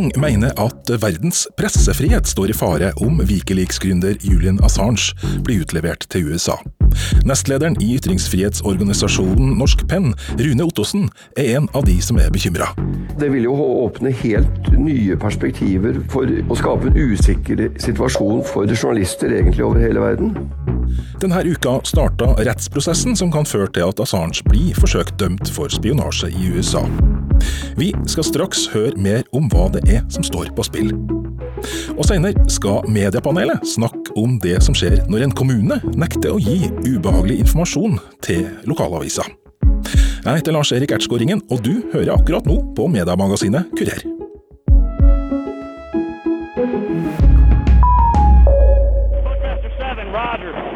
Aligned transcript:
Mange 0.00 0.20
mener 0.20 0.54
at 0.56 0.88
verdens 1.02 1.42
pressefrihet 1.60 2.28
står 2.30 2.54
i 2.54 2.54
fare 2.56 2.86
om 3.04 3.18
Wikileaks-gründer 3.20 4.14
Julian 4.24 4.56
Assange 4.64 5.12
blir 5.44 5.60
utlevert 5.60 6.06
til 6.08 6.30
USA. 6.30 6.56
Nestlederen 7.28 7.76
i 7.84 7.90
ytringsfrihetsorganisasjonen 7.98 9.52
Norsk 9.60 9.84
Penn, 9.92 10.14
Rune 10.40 10.64
Ottosen, 10.64 11.10
er 11.36 11.58
en 11.58 11.68
av 11.76 11.84
de 11.84 11.98
som 12.00 12.16
er 12.16 12.32
bekymra. 12.32 12.72
Det 13.20 13.28
vil 13.34 13.44
jo 13.50 13.58
åpne 13.60 14.14
helt 14.22 14.72
nye 14.80 15.20
perspektiver 15.20 16.00
for 16.08 16.24
å 16.24 16.60
skape 16.62 16.88
en 16.88 16.96
usikker 17.12 17.66
situasjon 17.76 18.40
for 18.48 18.72
journalister 18.72 19.36
egentlig 19.36 19.68
over 19.68 19.84
hele 19.84 20.00
verden. 20.00 20.79
Denne 21.20 21.42
uka 21.44 21.78
starta 21.84 22.32
rettsprosessen 22.40 23.16
som 23.18 23.32
kan 23.32 23.48
føre 23.48 23.70
til 23.74 23.90
at 23.90 24.00
Assange 24.02 24.44
blir 24.48 24.76
forsøkt 24.78 25.18
dømt 25.20 25.50
for 25.52 25.72
spionasje 25.72 26.30
i 26.32 26.52
USA. 26.54 26.84
Vi 27.80 27.90
skal 28.10 28.26
straks 28.26 28.66
høre 28.74 28.96
mer 29.00 29.24
om 29.36 29.48
hva 29.52 29.68
det 29.74 29.84
er 29.88 30.04
som 30.12 30.24
står 30.26 30.52
på 30.56 30.66
spill. 30.68 30.92
Og 31.96 32.04
senere 32.08 32.48
skal 32.52 32.86
Mediepanelet 32.88 33.66
snakke 33.68 34.14
om 34.20 34.38
det 34.42 34.58
som 34.64 34.76
skjer 34.76 35.02
når 35.12 35.26
en 35.26 35.36
kommune 35.36 35.80
nekter 35.92 36.32
å 36.34 36.40
gi 36.40 36.70
ubehagelig 36.86 37.40
informasjon 37.44 37.98
til 38.24 38.46
lokalavisa. 38.68 39.26
Jeg 40.20 40.42
heter 40.42 40.52
Lars 40.52 40.72
Erik 40.76 40.92
Ertsgaard 40.92 41.36
og 41.48 41.60
du 41.64 41.74
hører 41.94 42.14
akkurat 42.16 42.48
nå 42.48 42.60
på 42.76 42.88
mediemagasinet 42.92 43.72
Kurer. 43.76 44.04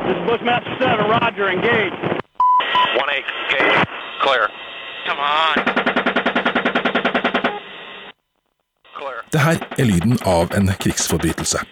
Bushmaster 0.05 0.77
7, 0.79 0.85
Roger, 1.13 1.49
engage. 1.49 1.97
1-8, 2.97 3.25
engage, 3.51 3.87
clear. 4.23 4.51
Come 5.07 5.21
on. 5.21 5.57
Dette 9.33 9.81
er 9.81 9.85
lyden 9.89 10.19
av 10.29 10.53
en 10.55 10.69
krigsforbrytelse. 10.81 11.65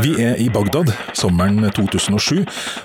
Vi 0.00 0.16
er 0.24 0.40
i 0.40 0.48
Bagdad 0.50 0.90
sommeren 1.12 1.68
2007, 1.76 2.40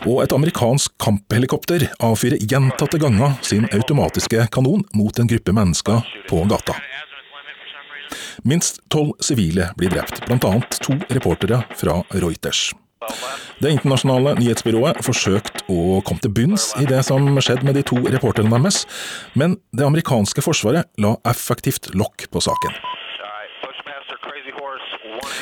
og 0.05 0.21
et 0.25 0.35
amerikansk 0.35 0.91
kamphelikopter 1.01 1.87
avfyrer 2.03 2.43
gjentatte 2.43 2.99
ganger 2.99 3.39
sin 3.41 3.69
automatiske 3.71 4.47
kanon 4.51 4.83
mot 4.93 5.19
en 5.19 5.31
gruppe 5.31 5.55
mennesker 5.55 6.03
på 6.29 6.45
gata. 6.51 6.75
Minst 8.43 8.83
tolv 8.91 9.15
sivile 9.23 9.71
blir 9.79 9.95
drept, 9.95 10.25
blant 10.27 10.45
annet 10.45 10.81
to 10.83 10.99
reportere 11.09 11.63
fra 11.79 12.03
Reuters. 12.11 12.73
Det 13.61 13.71
internasjonale 13.71 14.35
nyhetsbyrået 14.39 14.99
forsøkte 15.05 15.65
å 15.71 16.01
komme 16.05 16.23
til 16.23 16.33
bunns 16.35 16.71
i 16.81 16.87
det 16.89 17.01
som 17.07 17.27
skjedde 17.37 17.67
med 17.67 17.77
de 17.77 17.85
to 17.87 17.99
reporterne 18.03 18.51
deres, 18.55 18.83
men 19.35 19.57
det 19.75 19.85
amerikanske 19.87 20.43
forsvaret 20.45 20.89
la 21.01 21.15
effektivt 21.27 21.91
lokk 21.95 22.29
på 22.31 22.43
saken. 22.43 22.75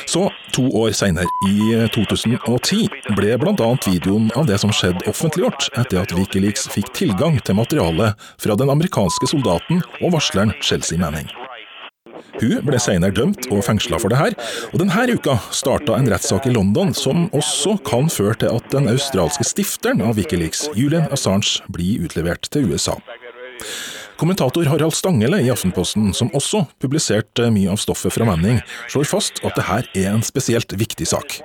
Så, 0.06 0.28
to 0.54 0.64
år 0.78 0.92
seinere, 0.94 1.26
i 1.48 1.74
2010, 1.94 2.88
ble 3.16 3.38
bl.a. 3.40 3.70
videoen 3.86 4.28
av 4.38 4.46
det 4.50 4.60
som 4.62 4.72
skjedde 4.74 5.08
offentliggjort 5.10 5.70
etter 5.74 6.02
at 6.02 6.14
Wikileaks 6.14 6.68
fikk 6.74 6.92
tilgang 6.96 7.40
til 7.42 7.58
materialet 7.58 8.20
fra 8.42 8.58
den 8.60 8.70
amerikanske 8.74 9.32
soldaten 9.32 9.82
og 10.02 10.14
varsleren 10.14 10.54
Chelsea 10.62 11.00
Manning. 11.00 11.30
Hun 12.40 12.60
ble 12.66 12.80
senere 12.82 13.14
dømt 13.14 13.46
og 13.54 13.62
fengsla 13.66 14.00
for 14.02 14.12
det 14.12 14.18
her, 14.18 14.36
og 14.72 14.80
denne 14.82 15.14
uka 15.14 15.36
starta 15.54 15.98
en 15.98 16.10
rettssak 16.10 16.48
i 16.48 16.54
London 16.54 16.94
som 16.96 17.28
også 17.36 17.76
kan 17.86 18.10
føre 18.12 18.36
til 18.42 18.56
at 18.58 18.70
den 18.74 18.90
australske 18.90 19.46
stifteren 19.46 20.02
av 20.04 20.18
Wikileaks, 20.18 20.66
Julian 20.74 21.06
Assange, 21.14 21.62
blir 21.72 22.04
utlevert 22.06 22.50
til 22.50 22.70
USA. 22.72 22.98
Kommentator 24.18 24.66
Harald 24.70 24.94
Stangele 24.94 25.40
i 25.42 25.50
Aftenposten, 25.50 26.12
som 26.14 26.30
også 26.34 26.64
publiserte 26.82 27.50
mye 27.54 27.72
av 27.72 27.80
stoffet 27.82 28.14
fra 28.14 28.26
Manning, 28.28 28.60
slår 28.90 29.10
fast 29.10 29.42
at 29.42 29.58
det 29.58 29.66
her 29.70 29.90
er 29.94 30.12
en 30.14 30.22
spesielt 30.26 30.74
viktig 30.78 31.08
sak. 31.10 31.40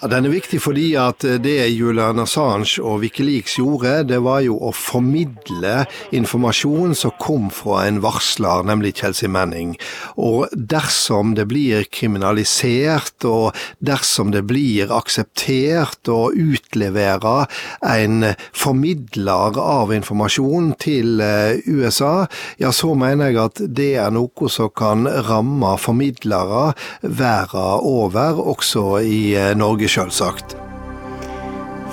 Ja, 0.00 0.06
Den 0.06 0.28
er 0.28 0.30
viktig 0.30 0.60
fordi 0.62 0.92
at 0.94 1.24
det 1.42 1.56
Julian 1.74 2.20
Assange 2.22 2.78
og 2.86 3.00
Wikileaks 3.02 3.56
gjorde, 3.58 4.04
det 4.06 4.20
var 4.22 4.44
jo 4.44 4.54
å 4.62 4.70
formidle 4.70 5.88
informasjon 6.14 6.94
som 6.94 7.14
kom 7.18 7.48
fra 7.50 7.80
en 7.88 7.98
varsler, 8.04 8.62
nemlig 8.68 8.92
Chelsea 9.00 9.26
Manning. 9.26 9.72
Og 10.14 10.46
dersom 10.54 11.32
det 11.34 11.48
blir 11.50 11.82
kriminalisert, 11.90 13.26
og 13.26 13.58
dersom 13.82 14.30
det 14.30 14.44
blir 14.46 14.92
akseptert 14.94 16.06
å 16.14 16.30
utlevere 16.30 17.48
en 17.82 18.30
formidler 18.54 19.58
av 19.58 19.90
informasjon 19.96 20.76
til 20.78 21.18
eh, 21.24 21.58
USA, 21.66 22.28
ja 22.62 22.70
så 22.70 22.92
mener 22.94 23.32
jeg 23.32 23.42
at 23.48 23.64
det 23.66 23.90
er 23.98 24.14
noe 24.14 24.52
som 24.52 24.70
kan 24.70 25.10
ramme 25.26 25.74
formidlere 25.82 26.70
verden 27.02 27.82
over, 27.82 28.38
også 28.54 28.86
i 29.02 29.20
eh, 29.34 29.56
Sjølsagt. 29.88 30.58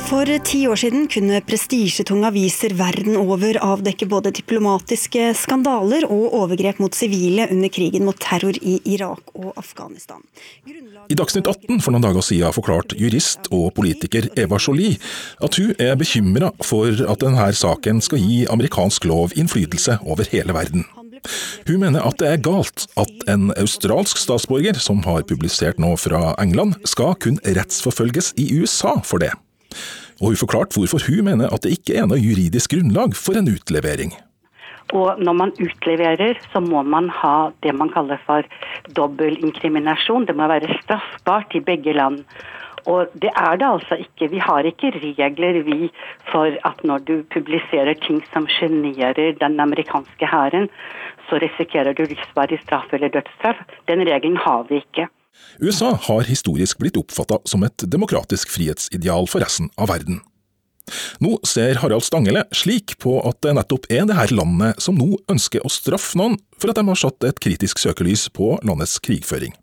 For 0.05 0.29
ti 0.45 0.59
år 0.69 0.77
siden 0.77 1.07
kunne 1.09 1.39
prestisjetunge 1.47 2.27
aviser 2.29 2.75
verden 2.77 3.15
over 3.17 3.57
avdekke 3.63 4.05
både 4.11 4.29
diplomatiske 4.37 5.31
skandaler 5.39 6.05
og 6.05 6.35
overgrep 6.43 6.81
mot 6.83 6.93
sivile 6.93 7.47
under 7.49 7.71
krigen 7.73 8.05
mot 8.05 8.19
terror 8.21 8.59
i 8.59 8.75
Irak 8.93 9.31
og 9.33 9.55
Afghanistan. 9.57 10.21
Grunnlag... 10.67 11.07
I 11.09 11.17
Dagsnytt 11.17 11.49
18 11.49 11.81
for 11.81 11.95
noen 11.95 12.05
dager 12.05 12.27
siden 12.27 12.53
forklarte 12.53 12.99
jurist 12.99 13.49
og 13.49 13.71
politiker 13.79 14.27
Eva 14.37 14.59
Jolie 14.61 14.99
at 15.41 15.57
hun 15.57 15.73
er 15.81 15.97
bekymra 15.97 16.51
for 16.61 16.91
at 16.91 17.25
denne 17.25 17.49
saken 17.57 18.03
skal 18.05 18.21
gi 18.21 18.43
amerikansk 18.51 19.09
lov 19.09 19.33
innflytelse 19.33 20.03
over 20.05 20.29
hele 20.35 20.53
verden. 20.53 20.85
Hun 21.67 21.81
mener 21.83 22.05
at 22.05 22.19
det 22.21 22.29
er 22.31 22.43
galt 22.45 22.87
at 23.01 23.25
en 23.31 23.49
australsk 23.55 24.19
statsborger 24.21 24.79
som 24.81 25.01
har 25.07 25.25
publisert 25.29 25.81
noe 25.81 25.97
fra 25.99 26.33
England, 26.41 26.77
skal 26.87 27.15
kun 27.21 27.39
rettsforfølges 27.45 28.33
i 28.41 28.51
USA 28.59 28.97
for 29.03 29.23
det. 29.23 29.33
Og 30.21 30.31
hun 30.31 30.39
forklarte 30.39 30.79
hvorfor 30.79 31.03
hun 31.09 31.25
mener 31.27 31.51
at 31.51 31.65
det 31.65 31.75
ikke 31.79 31.97
er 31.99 32.07
noe 32.07 32.21
juridisk 32.21 32.75
grunnlag 32.75 33.17
for 33.19 33.37
en 33.39 33.51
utlevering. 33.51 34.15
Og 34.93 35.17
når 35.17 35.33
man 35.33 35.53
utleverer, 35.57 36.37
så 36.53 36.61
må 36.61 36.83
man 36.85 37.09
ha 37.09 37.49
det 37.65 37.73
man 37.73 37.89
kaller 37.89 38.21
for 38.25 38.45
dobbelinkriminasjon. 38.97 40.27
Det 40.29 40.35
må 40.37 40.47
være 40.47 40.77
straffbart 40.83 41.57
i 41.57 41.63
begge 41.65 41.95
land. 41.97 42.21
Og 42.85 43.09
det 43.17 43.31
er 43.33 43.57
det 43.57 43.65
altså 43.65 43.97
ikke. 43.97 44.29
Vi 44.29 44.39
har 44.39 44.67
ikke 44.69 44.91
regler 44.93 45.63
vi 45.65 45.89
for 46.29 46.53
at 46.69 46.83
når 46.83 47.01
du 47.07 47.15
publiserer 47.33 47.97
ting 48.05 48.21
som 48.33 48.45
sjenerer 48.45 49.33
den 49.41 49.59
amerikanske 49.59 50.29
hæren, 50.29 50.69
så 51.29 51.39
risikerer 51.41 51.97
du 51.97 52.05
livsvarig 52.05 52.61
straff 52.63 52.93
eller 52.95 53.11
dødsstraff. 53.13 53.61
Den 53.89 54.05
regelen 54.07 54.37
har 54.41 54.65
vi 54.69 54.81
ikke. 54.83 55.07
USA 55.59 55.91
har 56.07 56.27
historisk 56.27 56.79
blitt 56.79 56.97
oppfatta 56.99 57.41
som 57.47 57.65
et 57.67 57.85
demokratisk 57.91 58.53
frihetsideal 58.55 59.27
for 59.31 59.43
resten 59.43 59.71
av 59.79 59.91
verden. 59.91 60.21
Nå 61.23 61.39
ser 61.47 61.79
Harald 61.81 62.05
Stangele 62.05 62.45
slik 62.53 62.95
på 63.01 63.17
at 63.25 63.39
det 63.43 63.55
nettopp 63.57 63.87
er 63.89 64.05
det 64.05 64.17
her 64.19 64.33
landet 64.37 64.81
som 64.83 64.97
nå 64.99 65.15
ønsker 65.31 65.65
å 65.65 65.71
straffe 65.73 66.19
noen 66.19 66.37
for 66.61 66.71
at 66.71 66.79
de 66.79 66.85
har 66.87 66.99
satt 66.99 67.25
et 67.25 67.41
kritisk 67.41 67.81
søkelys 67.81 68.27
på 68.29 68.53
landets 68.67 68.99
krigføring. 69.01 69.55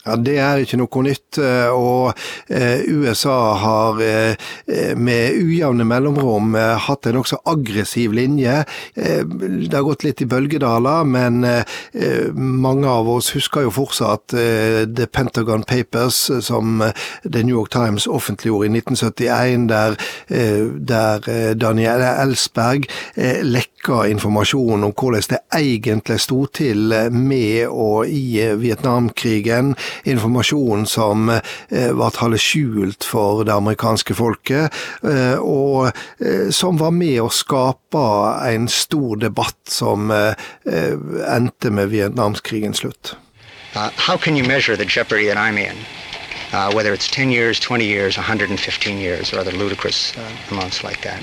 Ja, 0.00 0.16
Det 0.16 0.36
er 0.40 0.62
ikke 0.62 0.78
noe 0.80 1.02
nytt. 1.04 1.38
Eh, 1.38 1.68
og 1.68 2.16
eh, 2.48 2.86
USA 2.88 3.36
har 3.60 4.00
eh, 4.00 4.94
med 4.96 5.36
ujevne 5.36 5.84
mellomrom 5.84 6.54
hatt 6.56 7.06
en 7.06 7.18
nokså 7.18 7.40
aggressiv 7.50 8.14
linje. 8.16 8.62
Det 8.94 9.74
har 9.74 9.84
gått 9.84 10.04
litt 10.06 10.22
i 10.22 10.28
bølgedaler, 10.28 11.04
men 11.08 11.42
mange 12.34 12.88
av 12.88 13.08
oss 13.10 13.30
husker 13.34 13.64
jo 13.66 13.72
fortsatt 13.74 14.32
The 14.32 15.06
Pentagon 15.12 15.64
Papers, 15.68 16.18
som 16.44 16.82
The 17.24 17.42
New 17.42 17.56
York 17.56 17.72
Times 17.74 18.06
offentliggjorde 18.10 18.70
i 18.70 18.80
1971, 18.80 19.68
der, 20.90 21.30
Daniel 21.60 22.04
Ellsberg 22.10 22.88
lekka 23.80 24.06
informasjon 24.08 24.84
om 24.84 24.92
hvordan 24.92 25.22
det 25.28 25.38
egentlig 25.54 26.20
sto 26.20 26.46
til 26.46 26.92
med 27.10 27.68
og 27.68 28.08
i 28.08 28.52
Vietnamkrigen 28.56 29.74
informasjon 30.04 30.86
som 30.86 31.30
ble 31.30 31.40
var 31.96 32.10
tallet 32.10 32.40
skjult 32.40 33.04
for 33.04 33.44
det 33.44 33.52
amerikanske 33.52 34.14
folket, 34.14 34.72
eh, 35.04 35.38
og 35.38 35.90
eh, 36.20 36.50
som 36.50 36.78
var 36.78 36.90
med 36.90 37.20
å 37.22 37.28
skape 37.28 38.04
en 38.50 38.68
stor 38.68 39.16
debatt 39.16 39.58
som 39.66 40.10
endte 40.10 41.70
med 41.70 41.88
Vietnamkrigens 41.90 42.82
slutt. 42.82 43.16
Uh, 43.74 43.90
how 43.96 44.16
can 44.16 44.36
you 44.36 44.44
measure 44.44 44.76
the 44.76 44.84
jeopardy 44.84 45.26
that 45.26 45.36
I'm 45.36 45.58
in? 45.58 45.76
Uh, 46.52 46.72
whether 46.72 46.92
it's 46.92 47.08
10 47.08 47.30
years, 47.30 47.60
20 47.60 47.84
years, 47.84 48.16
115 48.16 48.98
years, 48.98 49.32
or 49.32 49.38
other 49.38 49.52
ludicrous 49.52 50.16
uh, 50.16 50.28
amounts 50.50 50.82
like 50.82 51.00
that, 51.02 51.22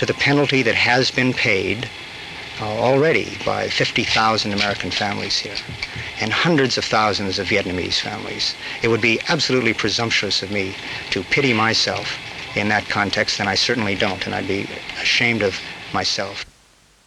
to 0.00 0.06
the 0.06 0.14
penalty 0.14 0.62
that 0.62 0.74
has 0.74 1.10
been 1.10 1.32
paid 1.34 1.78
uh, 2.60 2.64
already 2.88 3.28
by 3.44 3.68
50,000 3.68 4.52
American 4.52 4.90
families 4.90 5.36
here 5.36 5.58
and 6.22 6.32
hundreds 6.32 6.78
of 6.78 6.84
thousands 6.84 7.38
of 7.38 7.46
Vietnamese 7.46 8.00
families. 8.00 8.54
It 8.82 8.88
would 8.88 9.02
be 9.02 9.20
absolutely 9.28 9.74
presumptuous 9.74 10.42
of 10.42 10.50
me 10.50 10.72
to 11.10 11.22
pity 11.22 11.52
myself 11.52 12.16
in 12.56 12.68
that 12.68 12.88
context, 12.88 13.40
and 13.40 13.48
I 13.48 13.56
certainly 13.56 13.94
don't, 13.94 14.24
and 14.26 14.34
I'd 14.34 14.48
be 14.48 14.66
ashamed 15.02 15.42
of 15.42 15.60
myself. 15.92 16.46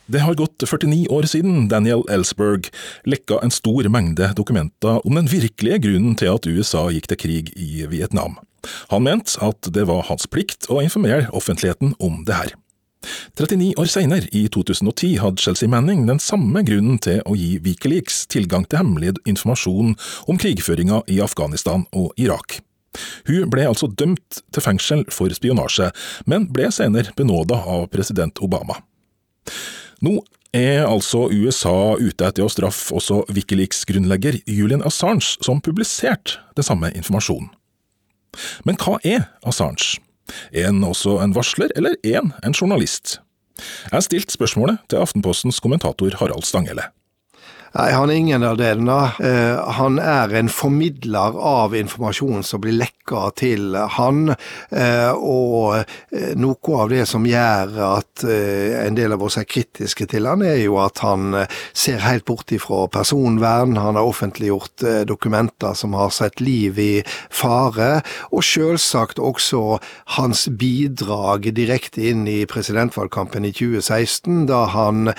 Det 0.05 0.19
har 0.19 0.33
gått 0.35 0.63
49 0.69 1.07
år 1.09 1.23
siden 1.23 1.67
Daniel 1.67 2.03
Ellsberg 2.11 2.69
lekka 3.07 3.39
en 3.41 3.51
stor 3.51 3.87
mengde 3.89 4.33
dokumenter 4.37 4.99
om 5.07 5.15
den 5.15 5.31
virkelige 5.31 5.79
grunnen 5.87 6.15
til 6.19 6.29
at 6.29 6.45
USA 6.45 6.89
gikk 6.91 7.07
til 7.09 7.21
krig 7.25 7.53
i 7.55 7.87
Vietnam. 7.89 8.37
Han 8.91 9.07
mente 9.07 9.39
at 9.41 9.71
det 9.73 9.87
var 9.87 10.05
hans 10.11 10.27
plikt 10.27 10.67
å 10.69 10.83
informere 10.83 11.31
offentligheten 11.33 11.95
om 11.99 12.21
det 12.27 12.35
her. 12.35 12.53
39 13.39 13.73
år 13.81 13.89
senere, 13.91 14.27
i 14.31 14.45
2010, 14.47 15.17
hadde 15.21 15.43
Chelsea 15.43 15.69
Manning 15.69 16.05
den 16.07 16.21
samme 16.23 16.63
grunnen 16.67 16.99
til 17.03 17.21
å 17.27 17.35
gi 17.37 17.57
Wikileaks 17.63 18.23
tilgang 18.31 18.67
til 18.67 18.81
hemmelig 18.83 19.17
informasjon 19.29 19.95
om 20.27 20.39
krigføringa 20.39 21.03
i 21.11 21.19
Afghanistan 21.23 21.87
og 21.91 22.13
Irak. 22.21 22.61
Hun 23.27 23.49
ble 23.49 23.65
altså 23.67 23.89
dømt 23.89 24.43
til 24.53 24.63
fengsel 24.63 25.03
for 25.11 25.33
spionasje, 25.33 25.89
men 26.29 26.47
ble 26.53 26.69
senere 26.71 27.15
benåda 27.17 27.57
av 27.57 27.87
president 27.93 28.41
Obama. 28.45 28.77
Nå 30.03 30.19
er 30.53 30.85
altså 30.85 31.25
USA 31.33 31.95
ute 31.97 32.27
etter 32.27 32.45
å 32.45 32.51
straffe 32.51 32.93
også 32.93 33.23
Wikileaks-grunnlegger 33.33 34.43
Julian 34.45 34.85
Assange, 34.85 35.39
som 35.41 35.61
publiserte 35.65 36.37
den 36.57 36.67
samme 36.67 36.93
informasjonen. 36.93 37.49
Men 38.65 38.77
hva 38.81 38.99
er 39.05 39.27
Assange? 39.45 39.97
Han 40.55 40.83
også 40.83 41.19
en 41.23 41.35
varsler, 41.35 41.71
eller 41.75 41.97
én 42.05 42.31
en 42.43 42.55
journalist? 42.55 43.19
Jeg 43.57 43.95
har 43.95 44.05
stilt 44.05 44.33
spørsmålet 44.33 44.81
til 44.89 45.01
Aftenpostens 45.03 45.59
kommentator 45.63 46.15
Harald 46.19 46.45
Stanghelle. 46.47 46.89
Nei, 47.73 47.89
han 47.89 48.11
er 48.11 48.19
ingen 48.19 48.43
av 48.45 48.59
delene. 48.59 48.97
Uh, 49.17 49.57
han 49.79 49.97
er 49.97 50.33
en 50.37 50.49
formidler 50.51 51.37
av 51.37 51.73
informasjon 51.77 52.45
som 52.45 52.61
blir 52.61 52.77
lekka 53.03 53.31
til 53.35 53.75
han. 53.75 54.33
Uh, 54.71 55.11
og 55.13 55.83
uh, 55.83 56.33
noe 56.35 56.79
av 56.79 56.89
det 56.89 57.05
som 57.07 57.25
gjør 57.25 57.75
at 57.83 58.23
en 58.23 58.95
del 58.95 59.13
av 59.13 59.23
oss 59.23 59.37
er 59.37 59.45
kritiske 59.45 60.05
til 60.07 60.25
han, 60.27 60.41
er 60.41 60.63
jo 60.63 60.77
at 60.79 60.99
han 61.03 61.33
ser 61.73 61.99
helt 61.99 62.25
bort 62.25 62.51
ifra 62.51 62.87
personvern. 62.87 63.77
Han 63.77 63.95
har 63.95 64.03
offentliggjort 64.03 64.83
dokumenter 65.07 65.73
som 65.75 65.93
har 65.93 66.09
sett 66.13 66.39
liv 66.41 66.79
i 66.79 67.03
fare. 67.29 68.01
Og 68.31 68.43
selvsagt 68.43 69.19
også 69.19 69.79
hans 70.17 70.47
bidrag 70.47 71.49
direkte 71.55 72.07
inn 72.09 72.25
i 72.27 72.45
presidentvalgkampen 72.45 73.45
i 73.45 73.51
2016, 73.51 74.45
da 74.47 74.65
han 74.71 75.11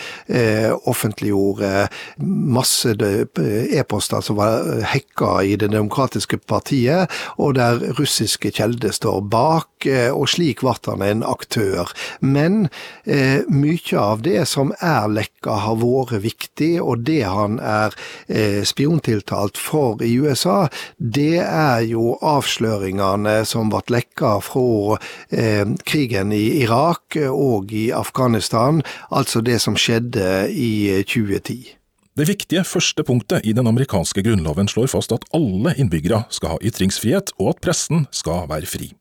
offentliggjorde 0.84 1.88
masse 2.18 2.94
e-poster 2.94 4.24
som 4.24 4.38
var 4.40 4.84
hacka 4.94 5.36
i 5.44 5.56
Det 5.60 5.70
demokratiske 5.72 6.38
partiet, 6.48 7.10
og 7.38 7.54
der 7.58 7.73
russiske 7.98 8.52
kjelder 8.54 8.94
står 8.94 9.20
bak, 9.30 9.86
eh, 9.86 10.10
og 10.12 10.28
slik 10.32 10.62
ble 10.64 10.74
han 10.86 11.04
en 11.04 11.24
aktør. 11.26 11.90
Men 12.20 12.68
eh, 13.04 13.42
mye 13.48 13.98
av 14.00 14.24
det 14.26 14.44
som 14.50 14.72
er 14.80 15.08
lekka, 15.12 15.58
har 15.64 15.78
vært 15.80 16.22
viktig, 16.24 16.72
og 16.82 17.04
det 17.08 17.22
han 17.28 17.58
er 17.60 17.94
eh, 18.28 18.62
spiontiltalt 18.66 19.60
for 19.60 20.02
i 20.02 20.14
USA, 20.18 20.68
det 20.98 21.42
er 21.44 21.84
jo 21.88 22.14
avsløringene 22.22 23.42
som 23.48 23.72
ble 23.72 23.82
lekka 23.98 24.38
fra 24.44 24.98
eh, 25.30 25.64
krigen 25.84 26.32
i 26.32 26.62
Irak 26.64 27.18
og 27.28 27.72
i 27.72 27.90
Afghanistan, 27.94 28.82
altså 29.10 29.44
det 29.44 29.60
som 29.62 29.78
skjedde 29.78 30.48
i 30.50 31.02
2010. 31.04 31.83
Det 32.14 32.28
viktige 32.28 32.62
første 32.62 33.02
punktet 33.02 33.42
i 33.42 33.52
den 33.56 33.66
amerikanske 33.66 34.22
grunnloven 34.22 34.68
slår 34.70 34.86
fast 34.92 35.10
at 35.16 35.24
alle 35.34 35.72
innbyggere 35.82 36.20
skal 36.30 36.52
ha 36.52 36.58
ytringsfrihet, 36.62 37.32
og 37.42 37.56
at 37.56 37.62
pressen 37.64 38.04
skal 38.14 38.46
være 38.50 38.70
fri. 38.70 38.92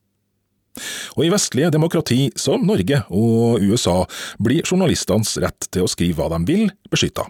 Og 1.14 1.28
i 1.28 1.30
vestlige 1.30 1.70
demokrati 1.76 2.32
som 2.40 2.66
Norge 2.66 3.04
og 3.14 3.62
USA 3.62 4.00
blir 4.42 4.66
journalistenes 4.66 5.36
rett 5.44 5.70
til 5.70 5.86
å 5.86 5.92
skrive 5.92 6.18
hva 6.18 6.32
de 6.34 6.42
vil, 6.50 6.66
beskytta. 6.90 7.28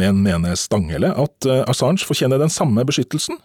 Men 0.00 0.22
mener 0.24 0.56
Stanghelle 0.56 1.12
at 1.12 1.50
Assange 1.68 2.06
fortjener 2.08 2.40
den 2.40 2.52
samme 2.52 2.86
beskyttelsen? 2.88 3.36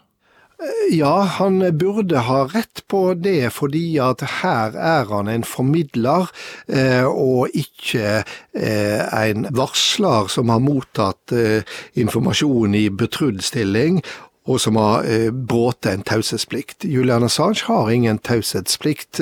Ja, 0.92 1.22
han 1.22 1.78
burde 1.78 2.20
ha 2.30 2.44
rett 2.48 2.84
på 2.88 3.14
det, 3.14 3.50
fordi 3.54 3.98
at 4.00 4.22
her 4.40 4.76
er 4.80 5.10
han 5.12 5.28
en 5.28 5.44
formidler, 5.44 6.30
eh, 6.72 7.04
og 7.04 7.52
ikke 7.52 8.22
eh, 8.56 9.02
en 9.04 9.50
varsler 9.56 10.30
som 10.32 10.54
har 10.54 10.64
mottatt 10.64 11.36
eh, 11.36 11.66
informasjon 12.00 12.78
i 12.78 12.88
betrodd 12.88 13.44
stilling, 13.44 14.00
og 14.46 14.62
som 14.62 14.78
har 14.80 15.04
eh, 15.10 15.28
bråte 15.34 15.92
en 15.92 16.06
taushetsplikt. 16.06 16.86
Julian 16.88 17.26
Assange 17.28 17.66
har 17.68 17.90
ingen 17.92 18.22
taushetsplikt 18.22 19.20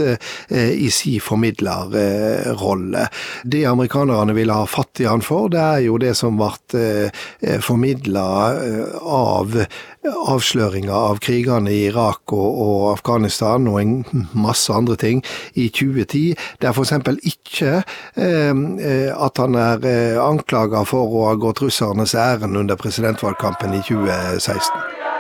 i 0.54 0.90
si 0.94 1.16
formidlerrolle. 1.24 3.08
Det 3.44 3.64
amerikanerne 3.72 4.36
ville 4.36 4.54
ha 4.54 4.68
fatt 4.70 5.02
i 5.02 5.08
han 5.10 5.24
for, 5.26 5.48
det 5.50 5.64
er 5.64 5.82
jo 5.88 5.98
det 6.04 6.14
som 6.20 6.38
ble 6.38 6.52
eh, 6.78 7.58
formidla 7.64 8.28
av 9.02 9.64
avsløringa 10.04 10.94
av 10.94 11.20
krigene 11.24 11.72
i 11.72 11.86
Irak 11.88 12.34
og, 12.36 12.60
og, 12.66 12.80
Afghanistan 12.94 13.68
og 13.72 13.80
en 13.82 14.28
masse 14.36 14.74
andre 14.74 14.98
ting 15.00 15.24
i 15.56 15.70
2010. 15.70 16.36
Det 16.62 16.70
er 16.70 16.74
f.eks. 16.74 16.94
ikke 17.24 17.76
eh, 17.80 18.52
eh, 18.52 19.12
at 19.14 19.42
han 19.42 19.56
er 19.60 19.88
eh, 19.88 20.20
anklaga 20.24 20.84
for 20.88 21.08
å 21.08 21.28
ha 21.30 21.38
gått 21.40 21.64
russernes 21.64 22.16
ærend 22.16 22.60
under 22.60 22.80
presidentvalgkampen 22.80 23.78
i 23.78 23.84
2016. 23.88 25.13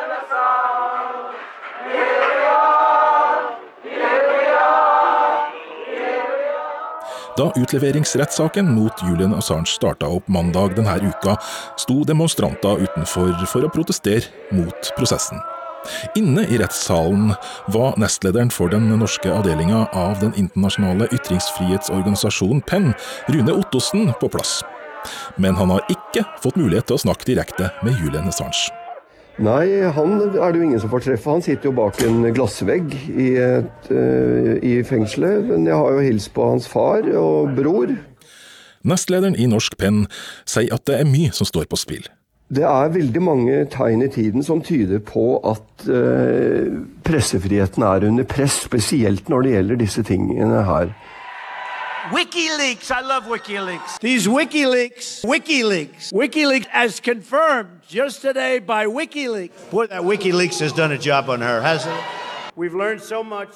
Da 7.37 7.47
utleveringsrettssaken 7.57 8.75
mot 8.75 8.93
Julian 9.01 9.33
Assange 9.33 9.65
starta 9.65 10.05
opp 10.05 10.27
mandag 10.29 10.75
denne 10.77 10.99
uka, 11.01 11.33
sto 11.81 12.03
demonstranter 12.05 12.83
utenfor 12.85 13.33
for 13.49 13.65
å 13.65 13.71
protestere 13.73 14.29
mot 14.53 14.91
prosessen. 14.97 15.41
Inne 16.15 16.45
i 16.45 16.59
rettssalen 16.61 17.33
var 17.73 17.97
nestlederen 17.99 18.53
for 18.53 18.69
den 18.71 18.85
norske 19.01 19.33
avdelinga 19.33 19.87
av 19.97 20.21
den 20.21 20.37
internasjonale 20.39 21.09
ytringsfrihetsorganisasjonen 21.11 22.61
PEN, 22.69 22.93
Rune 23.33 23.57
Ottosen, 23.57 24.13
på 24.21 24.29
plass. 24.29 24.61
Men 25.35 25.57
han 25.57 25.73
har 25.73 25.83
ikke 25.91 26.23
fått 26.45 26.61
mulighet 26.61 26.87
til 26.87 27.01
å 27.01 27.05
snakke 27.07 27.33
direkte 27.33 27.73
med 27.83 27.97
Julian 27.99 28.29
Assange. 28.29 28.82
Nei, 29.41 29.81
han 29.95 30.19
er 30.21 30.53
det 30.53 30.59
jo 30.59 30.65
ingen 30.67 30.81
som 30.81 30.91
får 30.91 31.07
treffe. 31.07 31.31
Han 31.31 31.41
sitter 31.41 31.71
jo 31.71 31.75
bak 31.77 31.97
en 32.05 32.21
glassvegg 32.35 32.91
i, 33.09 33.31
et, 33.41 33.87
uh, 33.89 34.51
i 34.61 34.75
fengselet. 34.85 35.47
Men 35.49 35.65
jeg 35.65 35.79
har 35.79 35.95
jo 35.95 36.03
hilst 36.05 36.33
på 36.35 36.51
hans 36.51 36.67
far 36.69 37.07
og 37.17 37.55
bror. 37.57 37.95
Nestlederen 38.85 39.37
i 39.39 39.47
Norsk 39.49 39.77
Penn 39.79 40.03
sier 40.45 40.75
at 40.75 40.85
det 40.85 40.99
er 40.99 41.09
mye 41.09 41.33
som 41.33 41.49
står 41.49 41.65
på 41.71 41.79
spill. 41.81 42.05
Det 42.53 42.65
er 42.67 42.93
veldig 42.93 43.21
mange 43.23 43.63
tegn 43.73 44.03
i 44.05 44.11
tiden 44.13 44.45
som 44.45 44.61
tyder 44.61 45.01
på 45.01 45.39
at 45.49 45.87
uh, 45.89 46.83
pressefriheten 47.07 47.87
er 47.89 48.05
under 48.11 48.27
press, 48.29 48.61
spesielt 48.67 49.31
når 49.33 49.47
det 49.47 49.55
gjelder 49.55 49.81
disse 49.81 50.05
tingene 50.05 50.61
her. 50.67 50.93
WikiLeaks, 52.11 52.91
I 52.91 53.01
love 53.01 53.23
WikiLeaks. 53.25 53.99
These 53.99 54.27
WikiLeaks, 54.27 55.23
WikiLeaks, 55.23 56.11
WikiLeaks, 56.11 56.67
as 56.73 56.99
confirmed 56.99 57.79
just 57.87 58.21
today 58.21 58.59
by 58.59 58.85
WikiLeaks. 58.85 59.71
Boy, 59.71 59.87
that 59.87 60.01
WikiLeaks 60.01 60.59
has 60.59 60.73
done 60.73 60.91
a 60.91 60.97
job 60.97 61.29
on 61.29 61.39
her, 61.39 61.61
hasn't 61.61 61.95
it? 61.95 62.03
We've 62.57 62.73
learned 62.75 63.01
so 63.01 63.23
much. 63.23 63.49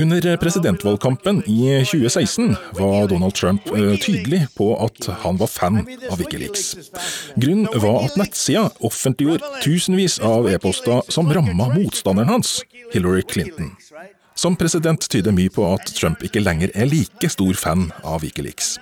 Under 0.00 0.36
presidentvalgkampen 0.36 1.42
i 1.46 1.84
2016 1.84 2.56
var 2.72 3.08
Donald 3.08 3.34
Trump 3.34 3.66
eh, 3.66 3.98
tydelig 4.00 4.46
på 4.56 4.70
at 4.84 5.06
han 5.20 5.36
var 5.36 5.46
fan 5.46 5.82
av 6.10 6.18
Wikileaks. 6.18 6.76
Grunnen 7.36 7.68
var 7.74 8.06
at 8.06 8.16
nettsida 8.16 8.70
offentliggjorde 8.80 9.44
tusenvis 9.60 10.16
av 10.24 10.48
e-poster 10.48 11.04
som 11.12 11.28
ramma 11.28 11.68
motstanderen 11.76 12.32
hans, 12.32 12.62
Hillary 12.92 13.22
Clinton. 13.22 13.74
Som 14.34 14.56
president 14.56 15.08
tyder 15.08 15.32
mye 15.32 15.52
på 15.52 15.66
at 15.74 15.94
Trump 15.94 16.24
ikke 16.26 16.42
lenger 16.42 16.72
er 16.74 16.90
like 16.90 17.30
stor 17.30 17.54
fan 17.58 17.88
av 18.02 18.24
Wikileaks. 18.26 18.76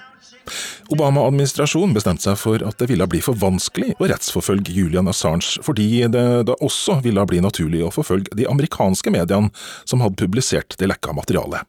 Obama-administrasjonen 0.90 1.94
bestemte 1.94 2.26
seg 2.26 2.38
for 2.40 2.62
at 2.66 2.78
det 2.80 2.88
ville 2.90 3.06
bli 3.08 3.20
for 3.24 3.38
vanskelig 3.38 3.92
å 4.00 4.08
rettsforfølge 4.10 4.74
Julian 4.74 5.10
Assange, 5.12 5.62
fordi 5.62 6.02
det 6.10 6.24
da 6.48 6.56
også 6.64 6.98
ville 7.04 7.24
bli 7.28 7.42
naturlig 7.44 7.84
å 7.86 7.92
forfølge 7.94 8.34
de 8.38 8.48
amerikanske 8.50 9.12
mediene 9.14 9.52
som 9.84 10.02
hadde 10.02 10.18
publisert 10.18 10.76
det 10.80 10.90
lekka 10.90 11.14
materialet. 11.16 11.68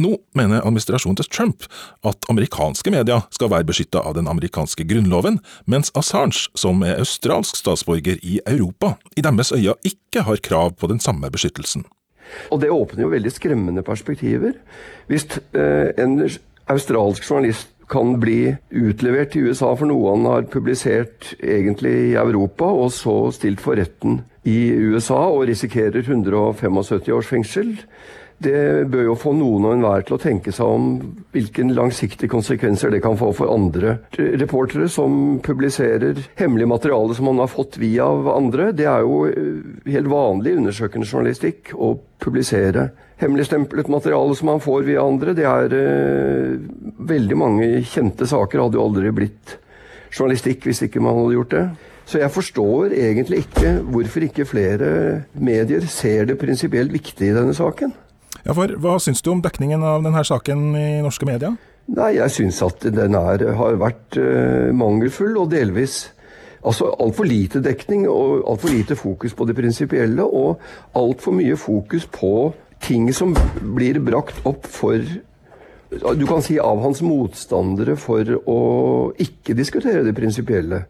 Nå 0.00 0.14
mener 0.38 0.62
administrasjonen 0.64 1.18
til 1.20 1.28
Trump 1.28 1.66
at 2.06 2.24
amerikanske 2.32 2.92
medier 2.94 3.26
skal 3.34 3.50
være 3.52 3.66
beskytta 3.68 4.00
av 4.00 4.14
den 4.16 4.30
amerikanske 4.30 4.86
grunnloven, 4.88 5.40
mens 5.68 5.92
Assange, 5.98 6.46
som 6.56 6.80
er 6.86 7.02
australsk 7.02 7.58
statsborger 7.60 8.22
i 8.24 8.38
Europa, 8.46 8.94
i 9.18 9.26
deres 9.26 9.52
øyne 9.52 9.76
ikke 9.84 10.24
har 10.24 10.40
krav 10.46 10.78
på 10.80 10.88
den 10.88 11.02
samme 11.02 11.28
beskyttelsen. 11.34 11.84
Og 12.50 12.62
det 12.62 12.70
åpner 12.72 13.06
jo 13.06 13.12
veldig 13.12 13.32
skremmende 13.34 13.84
perspektiver. 13.86 14.56
Hvis 15.10 15.26
eh, 15.56 15.90
en 16.00 16.18
australsk 16.70 17.26
journalist 17.26 17.72
kan 17.90 18.14
bli 18.22 18.52
utlevert 18.70 19.32
til 19.34 19.50
USA 19.50 19.72
for 19.74 19.90
noe 19.90 20.12
han 20.14 20.28
har 20.30 20.46
publisert 20.52 21.32
egentlig 21.42 21.94
i 22.12 22.18
Europa, 22.20 22.68
og 22.70 22.92
så 22.94 23.16
stilt 23.34 23.62
for 23.62 23.80
retten 23.80 24.20
i 24.46 24.70
USA 24.92 25.24
og 25.26 25.48
risikerer 25.50 26.04
175 26.04 27.10
års 27.10 27.30
fengsel, 27.30 27.74
det 28.40 28.88
bør 28.88 29.10
jo 29.10 29.16
få 29.20 29.34
noen 29.36 29.66
og 29.68 29.74
enhver 29.74 30.04
til 30.06 30.16
å 30.16 30.20
tenke 30.22 30.52
seg 30.54 30.64
om 30.64 30.86
hvilke 31.34 31.66
langsiktige 31.76 32.32
konsekvenser 32.32 32.92
det 32.94 33.02
kan 33.04 33.18
få 33.20 33.34
for 33.36 33.52
andre 33.52 33.98
reportere 34.16 34.88
som 34.88 35.36
publiserer 35.44 36.22
hemmelig 36.40 36.70
materiale 36.70 37.16
som 37.18 37.28
man 37.28 37.42
har 37.42 37.52
fått 37.52 37.76
via 37.82 38.08
andre. 38.32 38.70
Det 38.72 38.88
er 38.88 39.04
jo 39.04 39.26
eh, 39.28 39.60
helt 39.92 40.08
vanlig 40.08 40.56
undersøkende 40.56 41.08
journalistikk 41.10 41.74
å 41.76 41.92
publisere 42.20 42.88
hemmeligstemplet 43.20 43.92
materiale 43.92 44.34
som 44.36 44.48
man 44.54 44.64
får 44.64 44.88
via 44.88 45.04
andre. 45.04 45.36
Det 45.36 45.44
er 45.44 45.76
uh, 45.76 46.56
veldig 47.12 47.36
mange 47.36 47.68
kjente 47.84 48.24
saker 48.28 48.64
hadde 48.64 48.80
jo 48.80 48.88
aldri 48.88 49.12
blitt 49.12 49.58
journalistikk 50.10 50.64
hvis 50.64 50.86
ikke 50.88 51.02
man 51.04 51.18
hadde 51.18 51.36
gjort 51.36 51.56
det. 51.56 51.64
Så 52.08 52.18
jeg 52.18 52.32
forstår 52.34 52.94
egentlig 52.96 53.44
ikke 53.44 53.74
hvorfor 53.84 54.24
ikke 54.26 54.48
flere 54.48 54.92
medier 55.36 55.84
ser 55.86 56.30
det 56.30 56.40
prinsipielt 56.40 56.92
viktige 56.96 57.30
i 57.30 57.36
denne 57.36 57.54
saken. 57.54 57.92
Ja, 58.44 58.54
for 58.54 58.72
Hva 58.80 58.98
syns 59.02 59.22
du 59.22 59.32
om 59.34 59.42
dekningen 59.44 59.82
av 59.84 60.04
denne 60.06 60.22
saken 60.24 60.70
i 60.78 60.88
norske 61.04 61.28
medier? 61.28 61.58
Nei, 61.90 62.14
Jeg 62.16 62.30
syns 62.30 62.62
at 62.62 62.84
den 62.94 63.16
er, 63.18 63.44
har 63.56 63.78
vært 63.80 64.16
uh, 64.20 64.70
mangelfull, 64.76 65.36
og 65.40 65.50
delvis 65.52 66.10
Altså 66.60 66.90
altfor 67.00 67.24
lite 67.24 67.62
dekning 67.64 68.02
og 68.04 68.42
altfor 68.44 68.68
lite 68.68 68.96
fokus 68.96 69.32
på 69.32 69.46
det 69.48 69.54
prinsipielle, 69.56 70.20
og 70.20 70.60
altfor 70.92 71.32
mye 71.32 71.56
fokus 71.56 72.04
på 72.04 72.52
ting 72.84 73.08
som 73.16 73.32
blir 73.60 74.00
brakt 74.04 74.44
opp 74.44 74.68
for 74.68 75.00
Du 75.90 76.26
kan 76.28 76.42
si 76.42 76.58
av 76.60 76.82
hans 76.84 77.00
motstandere 77.02 77.96
for 77.98 78.28
å 78.46 78.58
ikke 79.18 79.56
diskutere 79.58 80.04
det 80.06 80.12
prinsipielle. 80.14 80.84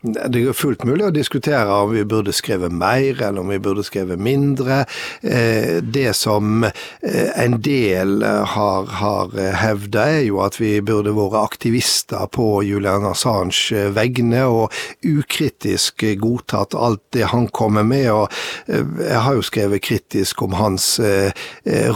Det 0.00 0.40
er 0.40 0.54
fullt 0.56 0.86
mulig 0.88 1.04
å 1.04 1.12
diskutere 1.12 1.74
om 1.84 1.90
vi 1.92 2.06
burde 2.08 2.32
skrevet 2.32 2.72
mer, 2.72 3.18
eller 3.20 3.42
om 3.42 3.50
vi 3.52 3.58
burde 3.60 3.82
skrevet 3.84 4.16
mindre. 4.16 4.86
Eh, 5.20 5.82
det 5.84 6.14
som 6.16 6.64
eh, 6.64 7.28
en 7.36 7.58
del 7.60 8.24
har, 8.24 8.88
har 8.96 9.34
hevda, 9.60 10.06
er 10.08 10.22
jo 10.24 10.38
at 10.40 10.56
vi 10.56 10.78
burde 10.80 11.12
vært 11.12 11.36
aktivister 11.42 12.24
på 12.32 12.62
Julian 12.64 13.04
Assange 13.10 13.90
vegne, 13.92 14.46
og 14.48 14.72
ukritisk 15.04 16.06
godtatt 16.22 16.78
alt 16.80 17.04
det 17.12 17.28
han 17.34 17.50
kommer 17.52 17.84
med. 17.84 18.08
og 18.08 18.32
eh, 18.72 18.80
Jeg 19.04 19.20
har 19.26 19.36
jo 19.36 19.44
skrevet 19.44 19.84
kritisk 19.84 20.40
om 20.48 20.56
hans 20.56 20.94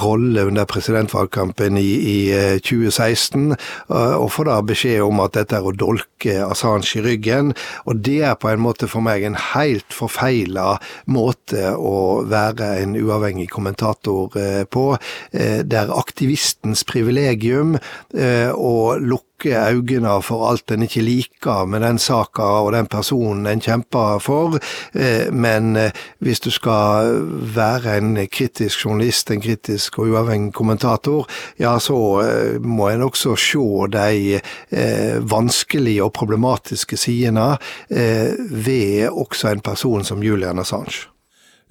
rolle 0.04 0.44
under 0.44 0.68
presidentvalgkampen 0.68 1.80
i, 1.80 1.88
i 2.04 2.18
2016, 2.60 3.56
og 3.88 4.28
får 4.32 4.50
da 4.50 4.60
beskjed 4.66 5.00
om 5.06 5.24
at 5.24 5.38
dette 5.38 5.56
er 5.56 5.64
å 5.64 5.72
dolke 5.72 6.36
Assange 6.44 6.98
i 7.00 7.04
ryggen. 7.08 7.54
og 7.88 7.93
og 7.94 8.02
det 8.02 8.20
er 8.26 8.34
på 8.40 8.50
en 8.50 8.62
måte 8.64 8.88
for 8.90 9.04
meg 9.04 9.24
en 9.26 9.38
helt 9.52 9.94
forfeila 9.94 10.76
måte 11.10 11.74
å 11.78 12.24
være 12.30 12.74
en 12.82 12.96
uavhengig 12.98 13.48
kommentator 13.54 14.34
eh, 14.40 14.64
på. 14.64 14.86
der 15.32 15.62
det 15.64 15.78
er 15.78 15.92
aktivistens 15.94 16.84
privilegium 16.86 17.76
eh, 17.76 18.50
å 18.50 18.96
lukke 18.98 19.33
øynene 19.44 20.22
for 20.22 20.48
alt 20.48 20.70
en 20.70 20.82
ikke 20.86 21.02
liker 21.02 21.66
med 21.66 21.82
den 21.84 21.98
saka 21.98 22.42
og 22.64 22.72
den 22.72 22.86
personen 22.86 23.46
en 23.46 23.60
kjemper 23.60 24.18
for, 24.22 24.58
men 25.32 25.76
hvis 26.24 26.40
du 26.40 26.50
skal 26.50 27.18
være 27.54 27.96
en 27.98 28.16
kritisk 28.32 28.84
journalist, 28.84 29.30
en 29.30 29.42
kritisk 29.42 29.98
og 29.98 30.14
uavhengig 30.14 30.52
kommentator, 30.54 31.28
ja, 31.60 31.78
så 31.78 31.98
må 32.62 32.88
en 32.88 33.02
også 33.02 33.36
se 33.36 33.66
de 33.92 34.40
vanskelige 35.28 36.04
og 36.04 36.12
problematiske 36.12 36.96
sidene 36.96 37.54
Eh, 37.94 38.32
ved 38.64 39.08
også 39.08 39.52
en 39.52 39.60
person 39.60 40.04
som 40.04 40.22
Julian 40.22 40.58
Assange. 40.58 41.08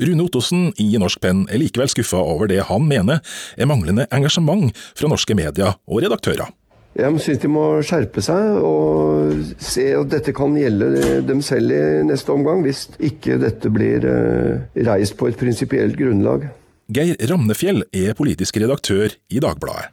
Rune 0.01 0.24
Ottosen 0.24 0.72
i 0.82 0.96
Norsk 0.98 1.22
Penn 1.22 1.43
er 1.51 1.62
likevel 1.62 1.91
skuffa 1.91 2.17
over 2.17 2.50
det 2.50 2.63
han 2.70 2.88
mener 2.89 3.22
er 3.58 3.70
manglende 3.70 4.08
engasjement 4.12 4.74
fra 4.98 5.10
norske 5.12 5.36
media 5.38 5.75
og 5.88 6.01
redaktører. 6.01 6.50
Jeg 6.94 7.22
syns 7.26 7.40
de 7.42 7.50
må 7.50 7.64
skjerpe 7.82 8.22
seg 8.22 8.60
og 8.62 9.40
se 9.58 9.88
at 9.98 10.12
dette 10.12 10.34
kan 10.36 10.54
gjelde 10.54 11.24
dem 11.26 11.42
selv 11.42 11.74
i 11.74 11.82
neste 12.06 12.30
omgang, 12.36 12.62
hvis 12.62 12.86
ikke 13.02 13.40
dette 13.42 13.72
blir 13.74 14.06
eh, 14.06 14.84
reist 14.86 15.18
på 15.18 15.32
et 15.32 15.40
prinsipielt 15.40 15.98
grunnlag. 15.98 16.46
Geir 16.94 17.18
Ramnefjell 17.32 17.86
er 17.96 18.14
politisk 18.18 18.60
redaktør 18.62 19.16
i 19.34 19.42
Dagbladet. 19.42 19.90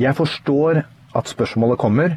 Jeg 0.00 0.16
forstår 0.16 0.80
at 1.14 1.30
spørsmålet 1.30 1.78
kommer, 1.78 2.16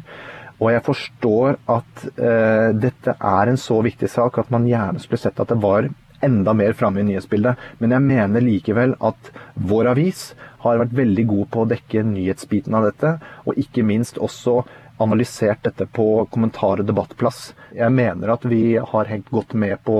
og 0.58 0.72
jeg 0.72 0.82
forstår 0.86 1.58
at 1.70 2.04
uh, 2.18 2.74
dette 2.74 3.14
er 3.14 3.50
en 3.50 3.60
så 3.60 3.76
viktig 3.84 4.08
sak 4.10 4.40
at 4.42 4.48
man 4.50 4.66
gjerne 4.66 4.98
skulle 5.02 5.20
sett 5.22 5.38
at 5.38 5.52
det 5.52 5.60
var 5.62 5.86
enda 6.24 6.54
mer 6.56 6.74
framme 6.74 7.04
i 7.04 7.06
nyhetsbildet. 7.06 7.58
Men 7.78 7.94
jeg 7.94 8.06
mener 8.08 8.42
likevel 8.42 8.96
at 8.98 9.30
vår 9.54 9.92
avis 9.92 10.32
har 10.64 10.82
vært 10.82 10.96
veldig 10.98 11.24
god 11.30 11.48
på 11.54 11.62
å 11.62 11.70
dekke 11.70 12.04
nyhetsbiten 12.06 12.74
av 12.74 12.88
dette, 12.88 13.14
og 13.46 13.58
ikke 13.60 13.86
minst 13.86 14.18
også 14.18 14.62
analysert 14.98 15.62
dette 15.62 15.86
på 15.94 16.26
kommentar- 16.34 16.80
og 16.82 16.86
debattplass. 16.86 17.52
Jeg 17.76 17.94
mener 17.94 18.34
at 18.34 18.46
vi 18.48 18.76
har 18.76 19.10
hengt 19.10 19.30
godt 19.30 19.54
med 19.54 19.78
på 19.86 19.98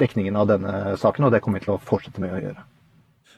dekningen 0.00 0.36
av 0.36 0.48
denne 0.50 0.96
saken, 0.98 1.26
og 1.28 1.34
det 1.34 1.42
kommer 1.44 1.60
vi 1.60 1.68
til 1.68 1.76
å 1.76 1.82
fortsette 1.82 2.22
med 2.22 2.34
å 2.34 2.42
gjøre. 2.42 2.64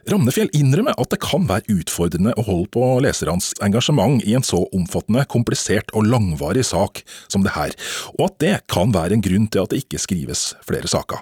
Ramnefjell 0.08 0.48
innrømmer 0.56 0.96
at 0.96 1.10
det 1.12 1.18
kan 1.20 1.44
være 1.48 1.68
utfordrende 1.74 2.32
å 2.38 2.44
holde 2.46 2.70
på 2.72 2.84
lesernes 3.04 3.50
engasjement 3.64 4.22
i 4.24 4.32
en 4.38 4.46
så 4.46 4.62
omfattende, 4.72 5.26
komplisert 5.28 5.92
og 5.92 6.08
langvarig 6.08 6.64
sak 6.64 7.02
som 7.28 7.44
det 7.44 7.52
her, 7.58 7.74
og 8.16 8.30
at 8.30 8.38
det 8.40 8.54
kan 8.72 8.94
være 8.94 9.18
en 9.18 9.24
grunn 9.24 9.50
til 9.52 9.66
at 9.66 9.74
det 9.74 9.82
ikke 9.84 10.00
skrives 10.00 10.54
flere 10.64 10.88
saker. 10.88 11.20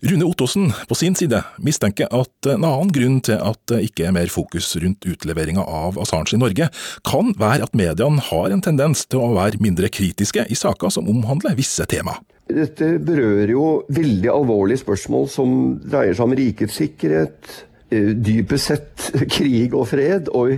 Rune 0.00 0.24
Ottosen 0.24 0.72
på 0.88 0.94
sin 0.94 1.16
side 1.18 1.40
mistenker 1.58 2.06
at 2.14 2.46
en 2.46 2.62
annen 2.62 2.90
grunn 2.94 3.16
til 3.26 3.40
at 3.42 3.58
det 3.70 3.80
ikke 3.88 4.04
er 4.06 4.12
mer 4.14 4.30
fokus 4.30 4.70
rundt 4.78 5.02
utleveringa 5.10 5.64
av 5.66 5.98
Assange 5.98 6.36
i 6.36 6.38
Norge, 6.38 6.68
kan 7.02 7.32
være 7.38 7.66
at 7.66 7.74
mediene 7.74 8.22
har 8.28 8.54
en 8.54 8.62
tendens 8.62 9.02
til 9.10 9.24
å 9.24 9.32
være 9.34 9.58
mindre 9.64 9.90
kritiske 9.90 10.44
i 10.46 10.58
saker 10.58 10.94
som 10.94 11.10
omhandler 11.10 11.58
visse 11.58 11.82
tema. 11.90 12.14
Dette 12.46 12.92
berører 13.02 13.50
jo 13.50 13.64
veldig 13.90 14.30
alvorlige 14.30 14.84
spørsmål 14.84 15.26
som 15.34 15.58
dreier 15.82 16.14
seg 16.14 16.28
om 16.28 16.36
rikets 16.38 16.78
sikkerhet, 16.78 17.50
eh, 17.90 18.14
dypest 18.14 18.70
sett 18.70 19.10
krig 19.36 19.74
og 19.74 19.90
fred. 19.90 20.30
Og 20.30 20.54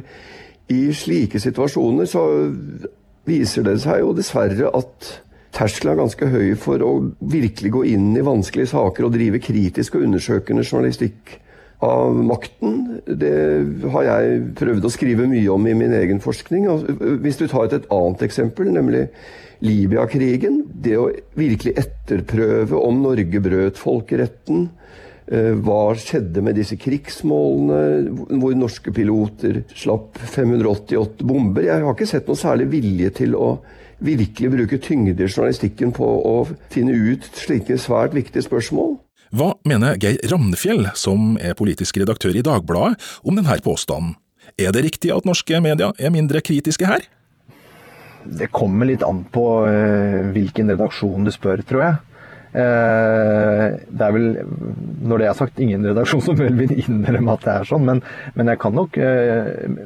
i 0.68 0.82
slike 0.92 1.40
situasjoner 1.40 2.12
så 2.12 2.28
viser 3.24 3.64
det 3.72 3.78
seg 3.80 4.04
jo 4.04 4.12
dessverre 4.20 4.68
at 4.76 5.14
terskelen 5.56 5.94
er 5.94 6.00
ganske 6.02 6.30
høy 6.30 6.48
for 6.60 6.82
å 6.86 6.94
virkelig 7.20 7.74
gå 7.74 7.84
inn 7.92 8.10
i 8.16 8.24
vanskelige 8.26 8.72
saker 8.72 9.06
og 9.06 9.14
drive 9.16 9.42
kritisk 9.42 9.98
og 9.98 10.06
undersøkende 10.06 10.64
journalistikk 10.66 11.36
av 11.84 12.16
makten. 12.24 12.80
Det 13.06 13.36
har 13.94 14.06
jeg 14.06 14.40
prøvd 14.58 14.86
å 14.86 14.92
skrive 14.92 15.28
mye 15.30 15.48
om 15.52 15.66
i 15.66 15.76
min 15.76 15.94
egen 15.96 16.20
forskning. 16.22 16.68
Hvis 17.24 17.40
du 17.40 17.46
tar 17.48 17.68
et, 17.68 17.78
et 17.80 17.94
annet 17.94 18.26
eksempel, 18.26 18.68
nemlig 18.74 19.06
Libya-krigen. 19.64 20.62
Det 20.72 20.96
å 20.96 21.08
virkelig 21.36 21.76
etterprøve 21.80 22.80
om 22.80 23.00
Norge 23.04 23.42
brøt 23.44 23.80
folkeretten. 23.80 24.68
Eh, 25.30 25.52
hva 25.62 25.92
skjedde 26.00 26.42
med 26.44 26.56
disse 26.58 26.78
krigsmålene, 26.80 28.38
hvor 28.40 28.56
norske 28.58 28.92
piloter 28.94 29.62
slapp 29.76 30.18
588 30.18 31.26
bomber? 31.28 31.68
Jeg 31.68 31.84
har 31.84 31.94
ikke 31.94 32.08
sett 32.08 32.30
noe 32.30 32.40
særlig 32.40 32.70
vilje 32.72 33.12
til 33.22 33.36
å 33.38 33.52
virkelig 34.00 34.50
bruke 34.54 34.80
tyngde 34.82 35.24
i 35.24 35.28
journalistikken 35.28 35.92
på 35.96 36.06
å 36.06 36.34
finne 36.72 36.96
ut 36.96 37.26
slike 37.36 37.78
svært 37.80 38.16
viktige 38.16 38.44
spørsmål. 38.46 38.98
Hva 39.30 39.52
mener 39.68 39.98
Geir 40.02 40.18
Ramnefjell, 40.32 40.88
som 40.98 41.36
er 41.38 41.54
politisk 41.54 42.00
redaktør 42.02 42.34
i 42.34 42.42
Dagbladet, 42.42 42.98
om 43.22 43.38
denne 43.38 43.60
påstanden? 43.62 44.16
Er 44.58 44.74
det 44.74 44.82
riktig 44.88 45.12
at 45.14 45.28
norske 45.28 45.60
media 45.62 45.92
er 46.00 46.10
mindre 46.10 46.42
kritiske 46.42 46.88
her? 46.88 47.04
Det 48.26 48.50
kommer 48.52 48.88
litt 48.90 49.04
an 49.06 49.22
på 49.32 49.44
uh, 49.64 50.32
hvilken 50.34 50.72
redaksjon 50.74 51.24
du 51.24 51.32
spør, 51.32 51.62
tror 51.66 51.84
jeg. 51.84 52.00
Uh, 52.50 53.78
det 53.86 54.02
er 54.02 54.14
vel, 54.16 54.24
når 55.06 55.22
det 55.22 55.26
er 55.30 55.36
sagt, 55.38 55.60
ingen 55.62 55.84
redaksjon 55.86 56.22
som 56.24 56.38
vel 56.38 56.56
vil 56.58 56.72
innrømme 56.82 57.36
at 57.36 57.44
det 57.46 57.52
er 57.52 57.68
sånn, 57.68 57.84
men, 57.86 58.00
men 58.34 58.50
jeg 58.50 58.60
kan 58.64 58.74
nok 58.74 58.98
uh, 58.98 59.84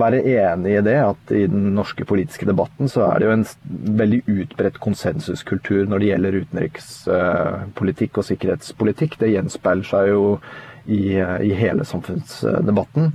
være 0.00 0.22
enig 0.26 0.72
i 0.74 0.82
det 0.84 0.96
at 1.04 1.34
i 1.36 1.44
den 1.50 1.68
norske 1.76 2.04
politiske 2.08 2.48
debatten 2.48 2.90
så 2.90 3.06
er 3.06 3.20
det 3.20 3.28
jo 3.28 3.36
en 3.36 3.46
veldig 4.00 4.20
utbredt 4.26 4.80
konsensuskultur 4.82 5.86
når 5.86 6.02
det 6.02 6.10
gjelder 6.10 6.40
utenrikspolitikk 6.42 8.18
og 8.18 8.26
sikkerhetspolitikk. 8.26 9.16
Det 9.22 9.30
gjenspeiler 9.30 9.86
seg 9.86 10.10
jo 10.10 10.24
i, 10.90 11.20
i 11.22 11.54
hele 11.56 11.86
samfunnsdebatten. 11.86 13.12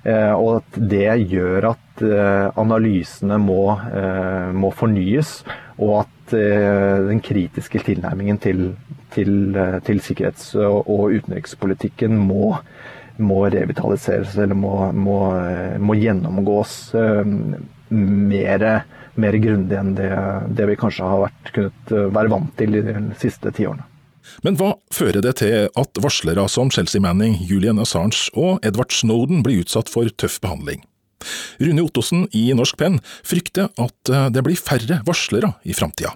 Eh, 0.00 0.32
og 0.32 0.62
at 0.62 0.78
det 0.90 1.08
gjør 1.28 1.72
at 1.74 2.04
eh, 2.06 2.46
analysene 2.60 3.36
må, 3.42 3.64
eh, 3.92 4.48
må 4.56 4.72
fornyes, 4.72 5.40
og 5.80 5.94
at 6.02 6.16
den 6.30 7.18
kritiske 7.24 7.80
tilnærmingen 7.82 8.38
til, 8.38 8.60
til, 9.10 9.56
til 9.82 10.02
sikkerhets- 10.04 10.52
og 10.54 11.16
utenrikspolitikken 11.16 12.14
må, 12.14 12.52
må 13.18 13.40
revitaliseres, 13.50 14.36
eller 14.38 14.54
må, 14.54 14.74
må, 14.92 15.18
må 15.82 15.96
gjennomgås 15.98 16.76
mer, 17.90 18.66
mer 19.18 19.38
grundig 19.42 19.78
enn 19.80 19.94
det, 19.98 20.10
det, 20.54 20.68
vi 20.70 20.78
kanskje 20.78 21.08
har 21.10 21.24
vært, 21.24 21.54
kunnet 21.56 21.94
være 22.14 22.34
vant 22.36 22.52
til 22.60 22.78
de 22.78 22.94
siste 23.18 23.50
tiårene. 23.56 23.88
Men 24.44 24.56
hva 24.60 24.74
fører 24.94 25.24
det 25.24 25.38
til 25.40 25.66
at 25.68 26.00
varslere 26.02 26.46
som 26.52 26.70
Chelsea 26.70 27.02
Manning, 27.02 27.36
Julian 27.48 27.80
Assange 27.82 28.28
og 28.36 28.60
Edward 28.66 28.94
Snowden 28.94 29.42
blir 29.46 29.64
utsatt 29.64 29.90
for 29.92 30.08
tøff 30.20 30.38
behandling? 30.42 30.84
Rune 31.60 31.84
Ottosen 31.84 32.26
i 32.36 32.48
Norsk 32.56 32.78
Penn 32.80 32.98
frykter 33.26 33.70
at 33.80 34.12
eh, 34.12 34.28
det 34.32 34.44
blir 34.46 34.58
færre 34.58 35.00
varslere 35.06 35.54
i 35.64 35.76
framtida. 35.76 36.14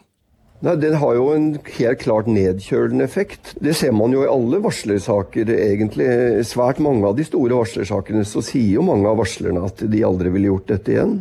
Nei, 0.65 0.77
Den 0.81 0.97
har 0.97 1.17
jo 1.19 1.29
en 1.35 1.49
helt 1.77 2.01
klart 2.01 2.29
nedkjølende 2.31 3.05
effekt. 3.05 3.53
Det 3.61 3.75
ser 3.77 3.93
man 3.93 4.15
jo 4.15 4.23
i 4.25 4.31
alle 4.31 4.63
varslersaker, 4.65 5.51
egentlig. 5.53 6.09
Svært 6.49 6.81
mange 6.85 7.05
av 7.09 7.19
de 7.19 7.27
store 7.27 7.59
varslersakene 7.59 8.25
så 8.29 8.41
sier 8.45 8.79
jo 8.79 8.87
mange 8.87 9.11
av 9.11 9.21
varslerne 9.21 9.67
at 9.67 9.85
de 9.93 10.05
aldri 10.07 10.33
ville 10.33 10.53
gjort 10.53 10.71
dette 10.73 10.95
igjen. 10.95 11.19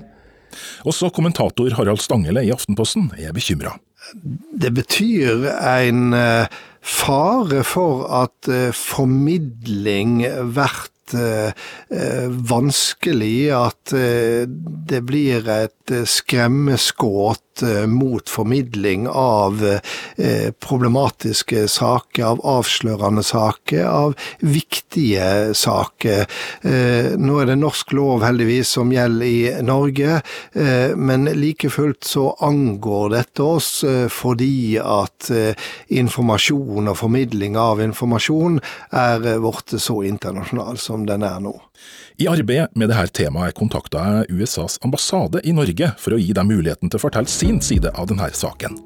Også 0.88 1.10
kommentator 1.12 1.74
Harald 1.76 2.00
Stangele 2.04 2.46
i 2.46 2.54
Aftenposten 2.54 3.10
er 3.18 3.34
bekymra. 3.36 3.74
Det 4.14 4.70
betyr 4.76 5.48
en 5.50 6.14
eh, 6.16 6.56
fare 6.84 7.64
for 7.68 8.06
at 8.24 8.52
formidling 8.78 10.24
formidling 10.24 10.93
blir 11.12 11.54
vanskelig, 12.50 13.52
at 13.52 13.94
det 13.94 15.02
blir 15.04 15.50
et 15.52 15.94
skremmeskudd 16.08 17.44
Eh, 17.53 17.53
mot 17.88 18.30
formidling 18.30 19.08
av 19.08 19.62
eh, 20.18 20.52
problematiske 20.60 21.68
saker, 21.68 22.26
av 22.26 22.42
avslørende 22.48 23.24
saker, 23.24 23.86
av 23.86 24.16
viktige 24.40 25.54
saker. 25.58 26.26
Eh, 26.62 27.14
nå 27.20 27.40
er 27.42 27.52
det 27.52 27.60
norsk 27.62 27.94
lov 27.94 28.26
heldigvis 28.26 28.74
som 28.78 28.94
gjelder 28.94 29.28
i 29.28 29.64
Norge, 29.64 30.22
men 30.96 31.26
like 31.38 31.70
fullt 31.72 32.04
så 32.08 32.26
angår 32.44 33.14
dette 33.14 33.44
oss 33.44 33.70
fordi 34.12 34.78
at 34.80 35.30
informasjon 35.94 36.90
og 36.92 36.98
formidling 37.00 37.58
av 37.60 37.82
informasjon 37.84 38.60
er 38.92 39.24
blitt 39.44 39.76
så 39.82 40.02
internasjonal 40.08 40.80
som 40.82 41.08
den 41.10 41.26
er 41.28 41.40
nå. 41.44 41.56
I 42.22 42.28
arbeidet 42.30 42.76
med 42.78 42.92
dette 42.92 43.16
temaet 43.18 43.58
kontakta 43.58 44.04
jeg 44.06 44.38
USAs 44.38 44.80
ambassade 44.86 45.42
i 45.44 45.54
Norge 45.56 45.92
for 46.00 46.16
å 46.16 46.22
gi 46.22 46.34
dem 46.36 46.52
muligheten 46.52 46.92
til 46.92 47.02
å 47.02 47.06
fortelle 47.06 47.32
sin 47.32 47.62
side 47.62 47.92
av 47.94 48.10
denne 48.12 48.30
saken. 48.38 48.78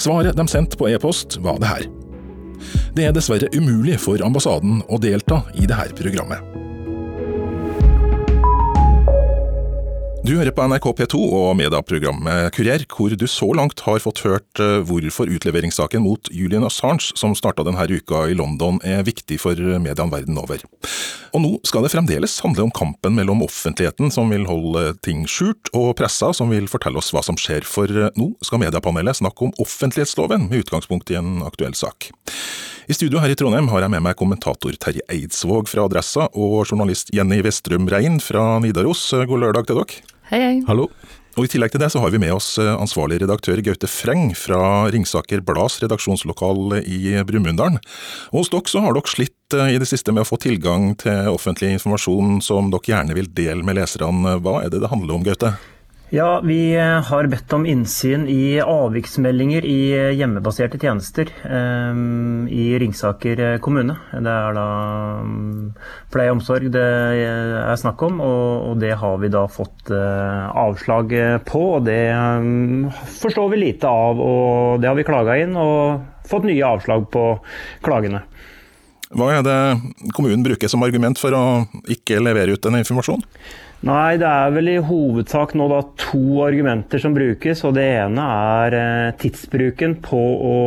Svaret 0.00 0.38
de 0.38 0.46
sendte 0.48 0.80
på 0.80 0.88
e-post, 0.88 1.36
var 1.44 1.60
det 1.60 1.68
her. 1.68 1.88
Det 2.96 3.06
er 3.08 3.12
dessverre 3.16 3.50
umulig 3.56 3.98
for 4.00 4.20
ambassaden 4.24 4.80
å 4.88 5.00
delta 5.00 5.42
i 5.54 5.68
dette 5.68 5.96
programmet. 6.00 6.49
Du 10.20 10.34
hører 10.36 10.52
på 10.52 10.64
NRK 10.68 10.86
P2 10.98 11.18
og 11.32 11.54
medieprogrammet 11.56 12.50
Kurier, 12.52 12.82
hvor 12.92 13.14
du 13.16 13.24
så 13.24 13.46
langt 13.56 13.80
har 13.86 14.02
fått 14.04 14.20
hørt 14.26 14.60
eh, 14.60 14.82
hvorfor 14.84 15.30
utleveringssaken 15.32 16.04
mot 16.04 16.28
Julian 16.28 16.66
Assange, 16.68 17.14
som 17.16 17.32
starta 17.38 17.64
denne 17.64 17.86
uka 17.88 18.26
i 18.28 18.36
London, 18.36 18.76
er 18.84 19.00
viktig 19.06 19.38
for 19.40 19.56
mediene 19.56 20.12
verden 20.12 20.36
over. 20.42 20.60
Og 21.32 21.40
nå 21.40 21.54
skal 21.64 21.86
det 21.86 21.92
fremdeles 21.94 22.36
handle 22.44 22.66
om 22.66 22.74
kampen 22.76 23.16
mellom 23.16 23.40
offentligheten, 23.46 24.12
som 24.12 24.28
vil 24.28 24.44
holde 24.50 24.90
ting 25.00 25.24
skjult, 25.24 25.72
og 25.72 25.94
pressa, 25.96 26.34
som 26.36 26.52
vil 26.52 26.68
fortelle 26.68 27.00
oss 27.00 27.14
hva 27.16 27.24
som 27.24 27.40
skjer, 27.40 27.64
for 27.64 27.88
eh, 27.88 28.12
nå 28.20 28.34
skal 28.44 28.60
mediepanelet 28.66 29.22
snakke 29.22 29.48
om 29.48 29.56
offentlighetsloven, 29.64 30.50
med 30.52 30.66
utgangspunkt 30.66 31.14
i 31.14 31.16
en 31.22 31.40
aktuell 31.48 31.78
sak. 31.78 32.12
I 32.90 32.94
studio 32.94 33.20
her 33.22 33.30
i 33.30 33.36
Trondheim 33.38 33.68
har 33.70 33.84
jeg 33.84 33.92
med 33.92 34.02
meg 34.02 34.16
kommentator 34.18 34.74
Terje 34.82 35.04
Eidsvåg 35.14 35.68
fra 35.70 35.84
Adressa 35.86 36.24
og 36.34 36.64
journalist 36.64 37.12
Jenny 37.14 37.38
Vestrum 37.46 37.86
Rein 37.86 38.16
fra 38.18 38.56
Nidaros. 38.58 39.04
God 39.30 39.44
lørdag 39.44 39.68
til 39.68 39.78
dere. 39.78 40.00
Hei, 40.26 40.40
hei. 40.42 40.56
Hallo. 40.66 40.88
Og 41.38 41.46
I 41.46 41.52
tillegg 41.52 41.70
til 41.70 41.84
det 41.84 41.92
så 41.94 42.02
har 42.02 42.10
vi 42.10 42.18
med 42.18 42.34
oss 42.34 42.56
eh, 42.58 42.72
ansvarlig 42.74 43.20
redaktør 43.22 43.62
Gaute 43.62 43.86
Freng 43.86 44.32
fra 44.34 44.90
Ringsaker 44.90 45.38
Blads 45.46 45.78
redaksjonslokal 45.84 46.80
i 46.82 47.14
Brumunddal. 47.28 47.78
Hos 48.34 48.50
dere 48.50 48.74
så 48.74 48.82
har 48.82 48.98
dere 48.98 49.14
slitt 49.14 49.54
eh, 49.54 49.76
i 49.76 49.78
det 49.78 49.86
siste 49.86 50.10
med 50.10 50.26
å 50.26 50.30
få 50.32 50.40
tilgang 50.42 50.96
til 50.98 51.30
offentlig 51.30 51.76
informasjon 51.76 52.40
som 52.42 52.74
dere 52.74 52.90
gjerne 52.90 53.14
vil 53.14 53.30
dele 53.30 53.62
med 53.62 53.78
leserne. 53.78 54.40
Hva 54.42 54.64
er 54.64 54.74
det 54.74 54.82
det 54.82 54.90
handler 54.90 55.20
om, 55.20 55.30
Gaute? 55.30 55.54
Ja, 56.12 56.40
Vi 56.44 56.74
eh, 56.74 57.02
har 57.02 57.26
bedt 57.30 57.52
om 57.54 57.62
innsyn 57.70 58.24
i 58.28 58.58
avviksmeldinger 58.58 59.62
i 59.62 59.78
eh, 59.94 60.08
hjemmebaserte 60.18 60.80
tjenester 60.82 61.30
um, 61.46 62.48
i 62.50 62.64
Ringsaker 62.82 63.60
kommune. 63.62 63.94
Det 64.10 64.32
er 64.32 64.56
da 64.58 64.64
um, 65.22 65.68
pleie 66.10 66.32
og 66.32 66.40
omsorg 66.40 66.72
det 66.74 66.82
er 66.82 67.78
snakk 67.78 68.02
om, 68.08 68.18
og, 68.26 68.74
det 68.82 68.96
har 68.98 69.22
vi 69.22 69.30
da 69.30 69.44
fått 69.46 69.94
avslag 69.94 71.14
på. 71.46 71.64
og 71.78 71.86
Det 71.86 72.02
um, 72.10 72.90
forstår 73.22 73.54
vi 73.54 73.62
lite 73.62 73.86
av, 73.86 74.18
og 74.18 74.82
det 74.82 74.90
har 74.90 74.98
vi 74.98 75.06
klaga 75.06 75.38
inn 75.38 75.54
og 75.54 76.26
fått 76.26 76.50
nye 76.50 76.74
avslag 76.74 77.06
på 77.14 77.26
klagene. 77.86 78.26
Hva 79.14 79.30
er 79.38 79.46
det 79.46 79.58
kommunen 80.14 80.42
bruker 80.42 80.70
som 80.70 80.82
argument 80.86 81.22
for 81.22 81.34
å 81.34 81.44
ikke 81.90 82.18
levere 82.22 82.58
ut 82.58 82.66
denne 82.66 82.82
informasjonen? 82.82 83.22
Nei, 83.80 84.18
det 84.20 84.28
er 84.28 84.50
vel 84.52 84.68
i 84.74 84.80
hovedsak 84.84 85.54
nå 85.56 85.64
da 85.70 85.80
to 85.96 86.42
argumenter 86.44 87.00
som 87.00 87.14
brukes. 87.16 87.62
og 87.64 87.78
Det 87.78 87.86
ene 88.02 88.26
er 88.36 88.76
eh, 88.76 89.14
tidsbruken 89.22 89.94
på 90.04 90.20
å 90.20 90.58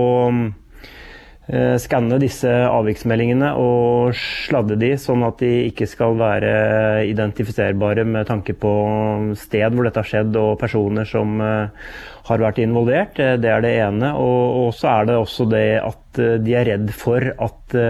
eh, 0.42 1.76
skanne 1.78 2.18
disse 2.18 2.50
avviksmeldingene 2.50 3.52
og 3.62 4.18
sladde 4.18 4.80
de, 4.82 4.96
sånn 4.98 5.28
at 5.30 5.46
de 5.46 5.52
ikke 5.68 5.86
skal 5.94 6.18
være 6.18 7.06
identifiserbare 7.12 8.02
med 8.02 8.32
tanke 8.34 8.58
på 8.58 8.74
sted 9.38 9.78
hvor 9.78 9.86
dette 9.86 10.02
har 10.02 10.10
skjedd 10.10 10.42
og 10.42 10.58
personer 10.66 11.06
som 11.06 11.38
eh, 11.38 11.88
har 12.34 12.48
vært 12.50 12.66
involvert. 12.66 13.22
Det 13.22 13.56
er 13.60 13.62
det 13.62 13.78
ene. 13.78 14.16
Og 14.18 14.74
så 14.74 14.90
er 14.90 15.12
det 15.12 15.22
også 15.22 15.52
det 15.54 15.68
at 15.86 16.24
de 16.42 16.58
er 16.58 16.72
redd 16.72 16.90
for 16.98 17.22
at 17.22 17.82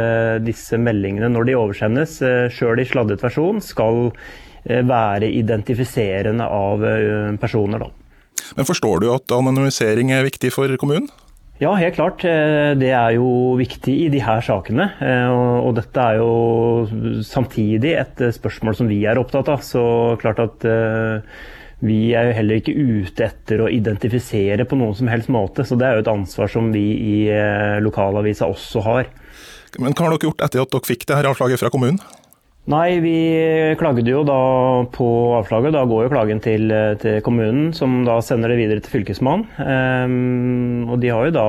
disse 0.43 0.75
meldingene, 0.79 1.31
når 1.31 1.47
de 1.47 1.55
oversendes, 1.59 2.17
sjøl 2.55 2.81
i 2.81 2.87
sladdet 2.87 3.23
versjon, 3.23 3.59
skal 3.63 4.09
være 4.65 5.29
identifiserende 5.31 6.47
av 6.47 6.85
eh, 6.87 7.35
personer. 7.41 7.83
Da. 7.83 7.91
Men 8.57 8.67
Forstår 8.67 9.03
du 9.03 9.11
at 9.13 9.35
anonymisering 9.35 10.13
er 10.15 10.27
viktig 10.27 10.53
for 10.55 10.71
kommunen? 10.79 11.09
Ja, 11.61 11.75
helt 11.77 11.95
klart. 11.95 12.23
Eh, 12.27 12.73
det 12.79 12.91
er 12.95 13.15
jo 13.17 13.55
viktig 13.59 13.95
i 14.05 14.11
de 14.13 14.21
her 14.23 14.43
sakene. 14.43 14.89
Og 15.63 15.73
dette 15.77 16.05
er 16.05 16.21
jo 16.21 17.23
samtidig 17.23 17.97
et 17.99 18.23
spørsmål 18.35 18.79
som 18.79 18.91
vi 18.91 19.03
er 19.07 19.21
opptatt 19.21 19.51
av. 19.53 19.65
Så 19.65 19.83
klart 20.23 20.41
at 20.43 20.67
vi 21.83 22.13
er 22.15 22.29
jo 22.29 22.35
heller 22.37 22.61
ikke 22.61 22.73
ute 22.73 23.27
etter 23.27 23.65
å 23.65 23.71
identifisere 23.71 24.63
på 24.67 24.79
noen 24.79 24.95
som 24.95 25.11
helst 25.11 25.31
måte. 25.31 25.67
Så 25.67 25.75
det 25.79 25.87
er 25.87 25.99
jo 25.99 26.05
et 26.05 26.13
ansvar 26.13 26.51
som 26.51 26.71
vi 26.73 26.85
i 26.95 27.17
lokalavisa 27.83 28.47
også 28.47 28.83
har. 28.87 29.11
Men 29.81 29.95
hva 29.95 30.05
har 30.05 30.13
dere 30.13 30.29
gjort 30.29 30.43
etter 30.45 30.61
at 30.61 30.73
dere 30.73 30.87
fikk 30.87 31.07
det 31.09 31.17
her 31.17 31.31
avslaget 31.31 31.61
fra 31.61 31.71
kommunen? 31.73 32.01
Nei, 32.63 32.99
vi 33.03 33.15
klagde 33.75 34.07
jo 34.07 34.21
da 34.23 34.37
på 34.93 35.07
avslaget. 35.35 35.73
Da 35.75 35.83
går 35.89 36.05
jo 36.05 36.11
klagen 36.13 36.39
til, 36.43 36.71
til 37.01 37.19
kommunen, 37.25 37.73
som 37.75 38.05
da 38.07 38.21
sender 38.23 38.53
det 38.53 38.61
videre 38.61 38.83
til 38.83 38.93
Fylkesmannen. 38.93 39.49
Um, 39.59 40.93
og 40.93 41.01
de 41.03 41.11
har 41.11 41.27
jo 41.27 41.35
da 41.35 41.47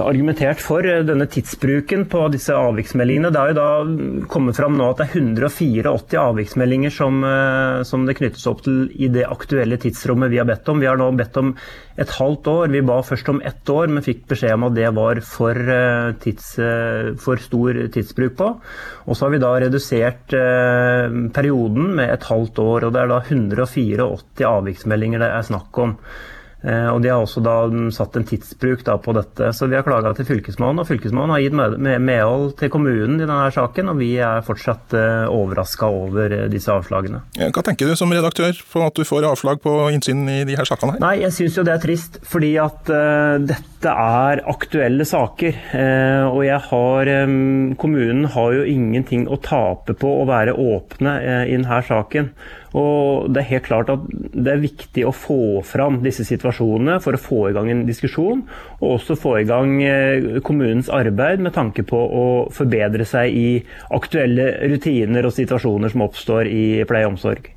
argumentert 0.00 0.60
for 0.64 0.86
eh, 0.88 1.02
denne 1.04 1.26
tidsbruken 1.28 2.06
på 2.08 2.24
disse 2.32 2.54
avviksmeldingene. 2.56 3.28
Det 3.32 3.40
har 3.40 3.50
jo 3.52 3.58
da 3.58 4.24
kommet 4.32 4.56
fram 4.56 4.78
nå 4.78 4.86
at 4.88 5.02
det 5.02 5.08
er 5.10 5.18
184 5.20 6.22
avviksmeldinger 6.22 6.94
som, 6.94 7.18
eh, 7.28 7.82
som, 7.88 8.06
det 8.08 8.16
knyttes 8.16 8.46
opp 8.48 8.62
til 8.64 8.86
i 8.96 9.10
det 9.12 9.26
aktuelle 9.28 9.76
tidsrommet 9.82 10.32
vi 10.32 10.40
har 10.40 10.48
bedt 10.48 10.70
om. 10.72 10.80
Vi 10.80 10.88
har 10.88 10.96
nå 11.00 11.10
bedt 11.18 11.36
om 11.42 11.52
et 12.00 12.16
halvt 12.16 12.48
år. 12.54 12.72
Vi 12.72 12.84
ba 12.88 12.98
først 13.04 13.28
om 13.34 13.42
ett 13.44 13.68
år, 13.68 13.92
men 13.92 14.06
fikk 14.06 14.24
beskjed 14.32 14.56
om 14.56 14.68
at 14.70 14.78
det 14.80 14.88
var 14.96 15.20
for, 15.28 15.60
eh, 15.60 16.16
tids, 16.24 16.54
for 17.20 17.36
stor 17.36 17.84
tidsbruk 17.92 18.36
på. 18.40 18.50
Og 19.06 19.16
så 19.16 19.26
har 19.26 19.36
vi 19.36 19.44
da 19.44 19.52
redusert 19.60 20.32
perioden 21.36 21.94
med 21.96 22.10
et 22.10 22.24
halvt 22.24 22.58
år, 22.64 22.86
og 22.86 22.92
det 22.94 23.02
er 23.02 23.10
da 23.12 23.20
184 23.20 24.46
avviksmeldinger 24.48 25.20
det 25.20 25.34
er 25.36 25.50
snakk 25.52 25.78
om. 25.82 25.98
Eh, 26.62 26.88
og 26.92 27.02
De 27.02 27.10
har 27.10 27.22
også 27.22 27.42
da 27.42 27.56
satt 27.94 28.16
en 28.18 28.26
tidsbruk 28.26 28.84
da 28.86 28.96
på 29.02 29.14
dette. 29.16 29.50
Så 29.56 29.68
Vi 29.70 29.76
har 29.76 29.86
klaga 29.86 30.14
til 30.16 30.28
Fylkesmannen, 30.28 30.82
og 30.82 30.88
Fylkesmannen 30.88 31.34
har 31.34 31.42
gitt 31.42 31.56
medhold 32.02 32.56
til 32.60 32.70
kommunen 32.72 33.18
i 33.18 33.26
denne 33.26 33.50
saken. 33.54 33.90
Og 33.92 33.98
vi 34.02 34.12
er 34.22 34.44
fortsatt 34.46 34.94
eh, 34.98 35.26
overraska 35.32 35.90
over 35.90 36.36
eh, 36.36 36.46
disse 36.52 36.72
avslagene. 36.72 37.24
Hva 37.42 37.66
tenker 37.66 37.90
du 37.90 37.96
som 37.98 38.12
redaktør 38.12 38.54
på 38.72 38.86
at 38.86 38.96
du 38.96 39.04
får 39.08 39.28
avslag 39.32 39.62
på 39.62 39.74
innsyn 39.94 40.24
i 40.28 40.42
de 40.48 40.56
her 40.58 40.68
sakene? 40.68 40.96
her? 40.96 41.02
Nei, 41.02 41.16
Jeg 41.22 41.34
syns 41.36 41.58
jo 41.58 41.66
det 41.66 41.76
er 41.76 41.82
trist, 41.82 42.18
fordi 42.26 42.56
at 42.60 42.90
uh, 42.90 43.38
dette 43.42 43.71
er 43.90 44.44
aktuelle 44.52 45.06
saker. 45.08 45.58
Uh, 45.74 46.30
og 46.30 46.46
har 46.68 47.10
Kommunen 47.80 48.24
har 48.30 48.54
jo 48.54 48.64
ingenting 48.68 49.26
å 49.26 49.40
tape 49.42 49.96
på 49.98 50.10
å 50.20 50.26
være 50.28 50.54
åpne 50.54 51.16
uh, 51.18 51.44
i 51.48 51.56
denne 51.56 51.82
saken. 51.86 52.30
Og 52.78 53.28
det 53.32 53.42
er 53.42 53.50
helt 53.50 53.66
klart 53.66 53.90
at 53.92 54.04
det 54.08 54.54
er 54.54 54.62
viktig 54.62 55.04
å 55.04 55.12
få 55.12 55.60
fram 55.66 56.00
disse 56.04 56.24
situasjonene 56.24 56.98
for 57.04 57.16
å 57.16 57.20
få 57.20 57.40
i 57.50 57.56
gang 57.56 57.68
en 57.72 57.84
diskusjon, 57.88 58.46
og 58.80 58.94
også 58.96 59.18
få 59.20 59.34
i 59.42 59.48
gang 59.48 59.74
eh, 59.84 60.40
kommunens 60.44 60.88
arbeid 60.92 61.42
med 61.44 61.52
tanke 61.56 61.84
på 61.88 62.00
å 62.00 62.26
forbedre 62.54 63.04
seg 63.08 63.36
i 63.36 63.48
aktuelle 63.92 64.54
rutiner 64.72 65.28
og 65.28 65.36
situasjoner 65.36 65.92
som 65.92 66.06
oppstår 66.08 66.48
i 66.48 66.64
pleie 66.88 67.08
og 67.08 67.14
omsorg. 67.16 67.52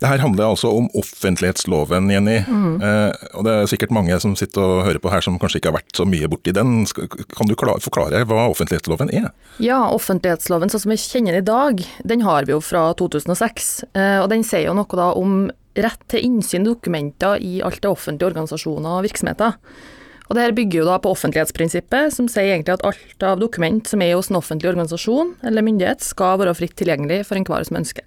Det 0.00 0.08
her 0.08 0.22
handler 0.22 0.48
altså 0.48 0.70
om 0.72 0.86
offentlighetsloven, 0.96 2.08
Jenny. 2.08 2.38
Mm. 2.48 2.80
Eh, 2.80 3.26
og 3.36 3.44
det 3.44 3.52
er 3.52 3.68
sikkert 3.68 3.92
mange 3.92 4.16
som 4.22 4.32
sitter 4.38 4.64
og 4.64 4.86
hører 4.86 5.02
på 5.02 5.12
her 5.12 5.24
som 5.24 5.36
kanskje 5.40 5.60
ikke 5.60 5.72
har 5.72 5.76
vært 5.76 5.96
så 5.96 6.06
mye 6.08 6.30
borti 6.32 6.54
den. 6.56 6.86
Kan 6.88 7.50
du 7.50 7.56
forklare 7.56 8.24
hva 8.24 8.46
offentlighetsloven 8.48 9.12
er? 9.12 9.28
Ja, 9.60 9.82
offentlighetsloven 9.92 10.72
sånn 10.72 10.86
som 10.86 10.94
vi 10.94 11.00
kjenner 11.02 11.36
den 11.36 11.44
i 11.44 11.50
dag, 11.50 11.84
den 12.08 12.24
har 12.24 12.48
vi 12.48 12.56
jo 12.56 12.62
fra 12.64 12.88
2006. 12.96 13.70
Eh, 13.92 14.18
og 14.22 14.30
den 14.32 14.44
sier 14.46 14.70
jo 14.70 14.76
noe 14.78 15.00
da 15.00 15.12
om 15.20 15.50
rett 15.76 16.02
til 16.10 16.24
innsyn 16.26 16.64
i 16.64 16.70
dokumenter 16.72 17.40
i 17.44 17.58
alt 17.64 17.82
det 17.84 17.92
offentlige 17.92 18.32
organisasjoner 18.32 19.00
og 19.00 19.04
virksomheter. 19.06 19.58
Og 20.30 20.36
det 20.38 20.44
her 20.44 20.54
bygger 20.54 20.78
jo 20.78 20.86
da 20.86 20.96
på 21.02 21.10
offentlighetsprinsippet, 21.10 22.14
som 22.14 22.28
sier 22.30 22.54
egentlig 22.54 22.76
at 22.76 22.84
alt 22.86 23.24
av 23.26 23.40
dokument 23.42 23.86
som 23.90 24.00
er 24.04 24.14
hos 24.14 24.30
en 24.30 24.38
offentlig 24.38 24.70
organisasjon 24.70 25.34
eller 25.44 25.66
myndighet, 25.66 26.04
skal 26.06 26.38
være 26.38 26.54
fritt 26.54 26.76
tilgjengelig 26.78 27.24
for 27.26 27.36
enhver 27.36 27.66
som 27.66 27.80
ønsker. 27.82 28.06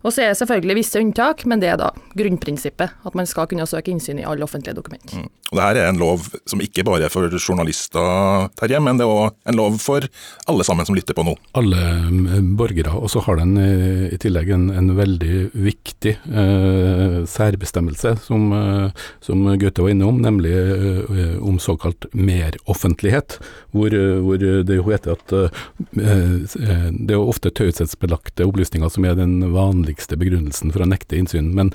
Og 0.00 0.14
så 0.14 0.24
er 0.24 0.32
det 0.32 0.38
selvfølgelig 0.40 0.78
visse 0.80 1.00
unntak, 1.02 1.44
men 1.50 1.60
det 1.60 1.68
er 1.72 1.76
da 1.80 1.90
grunnprinsippet. 2.16 2.94
At 3.04 3.16
man 3.18 3.28
skal 3.28 3.48
kunne 3.50 3.66
søke 3.68 3.92
innsyn 3.92 4.20
i 4.22 4.26
alle 4.26 4.46
offentlige 4.46 4.76
dokumenter. 4.78 5.20
Mm. 5.20 5.28
Og 5.50 5.58
Dette 5.58 5.82
er 5.82 5.90
en 5.90 5.98
lov 5.98 6.28
som 6.48 6.60
ikke 6.62 6.84
bare 6.86 7.08
er 7.08 7.12
for 7.12 7.26
journalister, 7.34 8.46
Terje, 8.58 8.78
men 8.80 9.00
det 9.00 9.04
er 9.04 9.10
òg 9.10 9.34
en 9.50 9.58
lov 9.58 9.78
for 9.82 10.06
alle 10.48 10.66
sammen 10.66 10.86
som 10.86 10.96
lytter 10.96 11.16
på 11.16 11.24
nå. 11.26 11.34
Alle 11.58 11.80
mm, 12.06 12.52
borgere. 12.58 12.94
Og 12.94 13.10
så 13.12 13.22
har 13.26 13.40
den 13.40 13.56
eh, 13.58 14.06
i 14.14 14.18
tillegg 14.22 14.52
en, 14.54 14.68
en 14.70 14.92
veldig 14.96 15.50
viktig 15.52 16.14
eh, 16.16 17.18
særbestemmelse, 17.28 18.14
som, 18.28 18.46
eh, 18.56 19.04
som 19.26 19.42
Gaute 19.60 19.84
var 19.84 19.92
innom, 19.92 20.22
nemlig 20.22 20.54
eh, 20.54 21.36
om 21.42 21.58
såkalt 21.60 22.06
meroffentlighet. 22.14 23.40
Hvor, 23.74 23.90
eh, 23.90 24.22
hvor 24.22 24.40
det 24.40 24.78
jo 24.78 24.86
heter 24.88 25.18
at 25.18 25.36
eh, 25.36 25.60
det 25.90 27.16
er 27.16 27.20
ofte 27.20 27.50
taushetsbelagte 27.50 28.46
opplysninger 28.46 28.90
som 28.92 29.04
er 29.08 29.18
den 29.18 29.40
vanligste 29.90 30.16
begrunnelsen 30.16 30.72
for 30.72 30.84
å 30.84 30.88
nekte 30.88 31.18
innsyn. 31.18 31.54
Men 31.54 31.72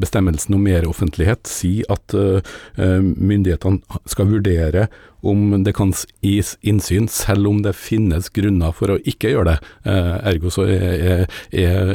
bestemmelsen 0.00 0.54
om 0.54 0.62
mer 0.62 0.86
offentlighet 0.86 1.46
sier 1.46 1.84
at 1.92 2.14
Eh, 2.76 3.00
myndighetene 3.00 4.00
skal 4.10 4.26
vurdere 4.30 4.88
om 5.24 5.62
det 5.64 5.72
kan 5.72 5.92
gis 6.20 6.54
innsyn, 6.60 7.06
selv 7.08 7.48
om 7.48 7.62
det 7.64 7.72
finnes 7.78 8.28
grunner 8.34 8.74
for 8.76 8.92
å 8.92 8.98
ikke 9.08 9.30
gjøre 9.32 9.54
det. 9.54 9.70
Eh, 9.88 10.10
ergo 10.32 10.52
så 10.52 10.66
er, 10.68 11.24
er, 11.48 11.92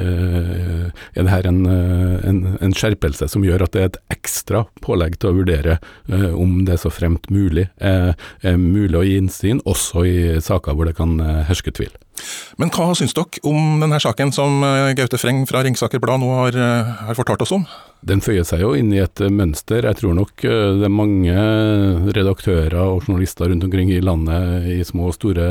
er, 1.14 1.20
det 1.20 1.30
her 1.30 1.50
en, 1.50 1.62
en, 1.68 2.42
en, 2.58 2.74
skjerpelse 2.74 3.30
som 3.30 3.46
gjør 3.46 3.68
at 3.68 3.76
det 3.76 3.84
er 3.84 3.92
et 3.92 4.02
ekstra 4.18 4.64
pålegg 4.82 5.20
til 5.20 5.30
å 5.30 5.38
vurdere 5.42 5.78
eh, 6.10 6.32
om 6.34 6.64
det 6.66 6.78
er 6.78 6.84
så 6.86 6.94
fremt 6.94 7.30
mulig 7.30 7.68
er, 7.78 8.16
mulig 8.58 8.98
å 8.98 9.06
gi 9.06 9.18
innsyn, 9.20 9.62
også 9.68 10.06
i 10.08 10.20
saker 10.42 10.74
hvor 10.74 10.90
det 10.90 10.98
kan 10.98 11.20
herske 11.50 11.76
tvil. 11.76 11.94
Men 12.62 12.74
hva 12.76 12.92
syns 12.98 13.16
dere 13.18 13.44
om 13.48 13.80
denne 13.84 14.00
saken 14.02 14.34
som 14.36 14.64
Gaute 14.98 15.20
Freng 15.22 15.46
fra 15.50 15.64
Ringsaker 15.66 16.02
Blad 16.04 16.24
nå 16.24 16.34
har, 16.42 16.60
har 17.08 17.18
fortalt 17.18 17.46
oss 17.46 17.56
om? 17.56 17.66
Den 18.00 18.22
føyer 18.24 18.46
seg 18.48 18.62
jo 18.64 18.70
inn 18.80 18.94
i 18.96 19.02
et 19.04 19.20
mønster. 19.28 19.84
Jeg 19.84 19.98
tror 20.00 20.14
nok 20.16 20.44
eh, 20.48 20.78
det 20.80 20.86
er 20.88 20.94
mange 20.94 21.34
redaktører 22.16 22.78
og 22.80 23.04
journalister 23.04 23.50
rundt 23.52 23.66
omkring 23.68 23.92
i 23.92 24.00
landet, 24.00 24.70
i 24.72 24.78
små 24.88 25.10
og 25.10 25.18
store 25.18 25.48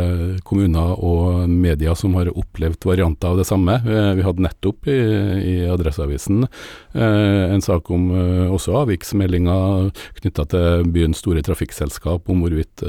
kommuner 0.49 0.95
og 0.97 1.45
media, 1.45 1.93
som 1.99 2.17
har 2.17 2.31
opplevd 2.33 2.89
varianter 2.89 3.35
av 3.35 3.43
det 3.43 3.47
samme. 3.51 3.77
Eh, 3.85 4.15
vi 4.17 4.25
hadde 4.25 4.47
nettopp 4.47 4.89
i, 4.89 4.97
i 4.97 5.55
Adresseavisen 5.69 6.47
eh, 6.47 7.45
en 7.53 7.65
sak 7.65 7.91
om 7.93 8.09
også 8.57 8.79
avviksmeldinger 8.81 9.93
knytta 10.23 10.49
til 10.49 10.89
byens 10.95 11.21
store 11.21 11.45
trafikkselskap, 11.45 12.31
om 12.33 12.41
hvorvidt 12.45 12.81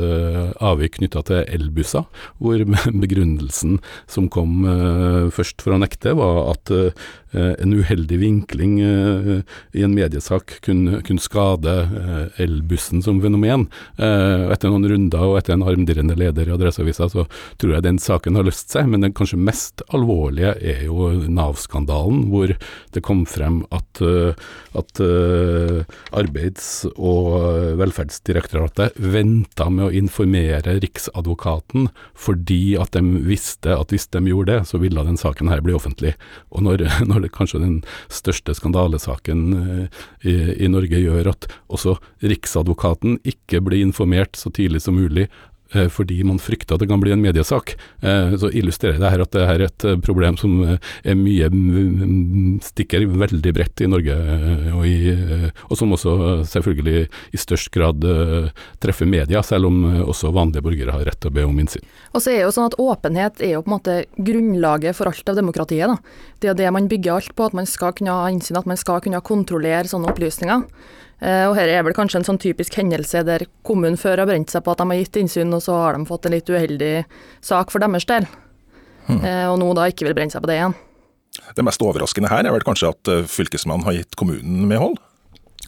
avvik 0.64 1.00
knytta 1.00 1.24
til 1.28 1.44
elbusser, 1.58 2.08
hvor 2.40 2.64
begrunnelsen 3.04 3.80
som 4.08 4.32
kom 4.32 4.64
først 5.36 5.64
for 5.66 5.76
å 5.76 5.82
nekte, 5.82 6.16
var 6.18 6.54
at 6.54 6.72
en 7.32 7.74
uheldig 7.74 8.18
vinkling 8.20 8.80
i 8.82 9.84
en 9.84 9.94
mediesak 9.94 10.60
kunne, 10.66 11.02
kunne 11.06 11.22
skade 11.22 11.74
eh, 12.00 12.42
elbussen 12.44 13.04
som 13.06 13.20
fenomen. 13.22 13.68
Eh, 13.98 14.46
etter 14.54 14.72
noen 14.72 14.88
runder 14.90 15.26
og 15.26 15.38
etter 15.40 15.56
en 15.56 15.66
armdirrende 15.68 16.18
leder 16.20 16.50
i 16.50 16.56
Adresseavisa, 16.56 17.10
så 17.12 17.26
tror 17.62 17.76
jeg 17.76 17.86
den 17.86 18.00
saken 18.02 18.40
har 18.40 18.48
løst 18.48 18.74
seg. 18.74 18.90
Men 18.92 19.06
den 19.06 19.16
kanskje 19.18 19.40
mest 19.42 19.84
alvorlige 19.96 20.56
er 20.58 20.86
jo 20.88 21.12
Nav-skandalen, 21.30 22.28
hvor 22.34 22.54
det 22.96 23.06
kom 23.06 23.26
frem 23.30 23.62
at, 23.76 24.04
eh, 24.04 24.34
at 24.80 25.04
Arbeids- 26.20 26.86
og 26.96 27.78
velferdsdirektoratet 27.80 28.98
venta 29.00 29.70
med 29.72 29.88
å 29.88 29.94
informere 29.96 30.78
Riksadvokaten 30.82 31.88
fordi 32.18 32.76
at 32.80 32.94
de 32.96 33.22
visste 33.26 33.74
at 33.76 33.94
hvis 33.94 34.10
de 34.14 34.22
gjorde 34.28 34.52
det, 34.52 34.68
så 34.70 34.80
ville 34.82 35.04
den 35.06 35.20
saken 35.20 35.50
her 35.52 35.62
bli 35.64 35.76
offentlig. 35.78 36.16
Og 36.54 36.64
når, 36.66 36.86
når 37.10 37.19
det 37.26 37.34
kanskje 37.36 37.64
den 37.64 37.80
største 38.10 38.56
skandalesaken 38.58 39.60
Eh, 39.60 39.88
i, 40.30 40.36
i 40.66 40.70
Norge 40.72 41.00
gjør 41.00 41.32
at 41.34 41.48
også 41.72 41.96
Riksadvokaten 42.26 43.20
ikke 43.28 43.62
blir 43.66 43.84
informert 43.84 44.40
så 44.40 44.52
tidlig 44.54 44.84
som 44.84 44.98
mulig 45.00 45.28
fordi 45.94 46.20
man 46.26 46.40
frykter 46.42 46.76
at 46.76 46.84
det 46.84 46.90
kan 46.90 47.02
bli 47.02 47.14
en 47.14 47.22
mediesak. 47.22 47.76
Eh, 48.02 48.36
så 48.40 48.50
illustrerer 48.52 49.00
det 49.02 49.12
her 49.14 49.24
at 49.24 49.34
det 49.36 49.46
er 49.46 49.64
et 49.66 49.86
eh, 49.86 50.00
problem 50.02 50.38
som 50.40 50.56
er 50.70 51.18
mye 51.18 51.50
stikker 52.66 53.06
veldig 53.10 53.54
bredt 53.56 53.84
i 53.84 53.90
Norge, 53.90 54.16
og, 54.74 54.86
i, 54.88 55.14
og 55.70 55.76
som 55.78 55.94
også 55.96 56.16
selvfølgelig 56.50 57.06
i 57.36 57.40
størst 57.40 57.72
grad 57.74 58.06
treffer 58.82 59.10
media, 59.10 59.42
selv 59.46 59.70
om 59.70 59.82
også 60.10 60.34
vanlige 60.36 60.66
borgere 60.66 60.96
har 60.96 61.06
rett 61.08 61.20
til 61.22 61.32
å 61.32 61.38
be 61.38 61.46
om 61.48 61.62
innsyn. 61.62 61.86
Og 62.14 62.24
så 62.24 62.34
er 62.34 62.44
jo 62.44 62.54
sånn 62.56 62.70
at 62.70 62.78
Åpenhet 62.80 63.44
er 63.44 63.56
jo 63.56 63.64
på 63.66 63.72
en 63.72 63.78
måte 63.78 63.98
grunnlaget 64.18 64.98
for 64.98 65.12
alt 65.12 65.30
av 65.32 65.40
demokratiet. 65.40 65.92
Da. 65.92 66.30
Det 66.40 66.52
er 66.52 66.58
det 66.60 66.72
man 66.76 66.90
bygger 66.92 67.20
alt 67.20 67.36
på, 67.36 67.50
at 67.50 67.58
man 67.58 67.70
skal 67.70 67.94
kunne 67.98 68.16
ha 68.16 68.30
innsyn, 68.32 68.60
at 68.60 68.70
man 68.70 68.80
skal 68.80 69.04
kunne 69.06 69.22
kontrollere 69.26 69.90
sånne 69.90 70.12
opplysninger. 70.14 70.66
Eh, 71.20 71.46
og 71.50 71.56
her 71.58 71.72
er 71.72 71.86
vel 71.88 71.96
kanskje 71.98 72.22
en 72.22 72.28
sånn 72.28 72.42
typisk 72.42 72.78
hendelse 72.80 73.26
der 73.28 73.44
kommunen 73.68 74.00
før 74.00 74.24
har 74.24 74.30
brent 74.30 74.52
seg 74.54 74.64
på 74.64 74.72
at 74.76 74.84
de 74.84 74.88
har 74.92 75.02
gitt 75.02 75.20
innsyn, 75.20 75.52
og 75.56 75.64
så 75.66 75.78
har 75.84 75.98
de 75.98 76.08
fått 76.08 76.28
en 76.30 76.38
litt 76.38 76.52
uheldig 76.52 76.94
sak 77.44 77.74
for 77.74 77.84
deres 77.84 78.08
del. 78.10 78.28
Hmm. 79.10 79.24
Og 79.26 79.58
nå 79.58 79.74
da 79.74 79.88
ikke 79.90 80.06
vil 80.06 80.14
brenne 80.16 80.32
seg 80.32 80.44
på 80.44 80.52
det 80.52 80.60
igjen. 80.60 80.78
Det 81.56 81.66
mest 81.66 81.84
overraskende 81.84 82.30
her 82.32 82.46
er 82.46 82.54
vel 82.54 82.66
kanskje 82.66 82.92
at 82.94 83.12
eh, 83.12 83.28
fylkesmannen 83.30 83.88
har 83.88 83.98
gitt 83.98 84.18
kommunen 84.20 84.68
medhold? 84.70 85.00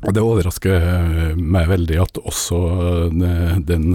Det 0.01 0.21
overrasker 0.25 1.35
meg 1.37 1.67
veldig 1.69 1.97
at 2.01 2.17
også 2.25 2.59
eh, 3.05 3.59
den, 3.67 3.91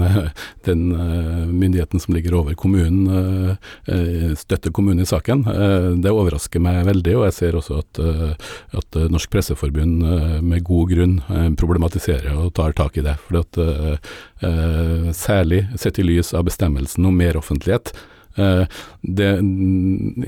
den, 0.67 0.83
eh, 0.95 1.41
myndigheten 1.51 1.99
som 1.99 2.15
ligger 2.15 2.37
over 2.39 2.55
kommunen, 2.55 3.57
eh, 3.91 4.31
støtter 4.39 4.71
kommunen 4.71 5.03
i 5.03 5.09
saken. 5.09 5.43
Det 6.01 6.13
overrasker 6.13 6.63
meg 6.63 6.85
veldig, 6.87 7.15
og 7.19 7.27
jeg 7.27 7.35
ser 7.35 7.59
også 7.59 7.81
at, 7.81 8.01
at 8.79 8.99
Norsk 9.11 9.31
Presseforbund 9.33 10.03
med 10.47 10.65
god 10.67 10.93
grunn 10.93 11.15
problematiserer 11.59 12.37
og 12.37 12.53
tar 12.55 12.75
tak 12.77 12.99
i 12.99 13.05
det. 13.05 13.17
For 13.27 13.41
at, 13.41 13.59
særlig 15.17 15.65
sett 15.79 15.99
i 15.99 16.05
lys 16.05 16.33
av 16.37 16.47
bestemmelsen 16.47 17.07
om 17.09 17.17
meroffentlighet, 17.19 17.93
Eh, 17.95 18.16
det, 18.37 19.29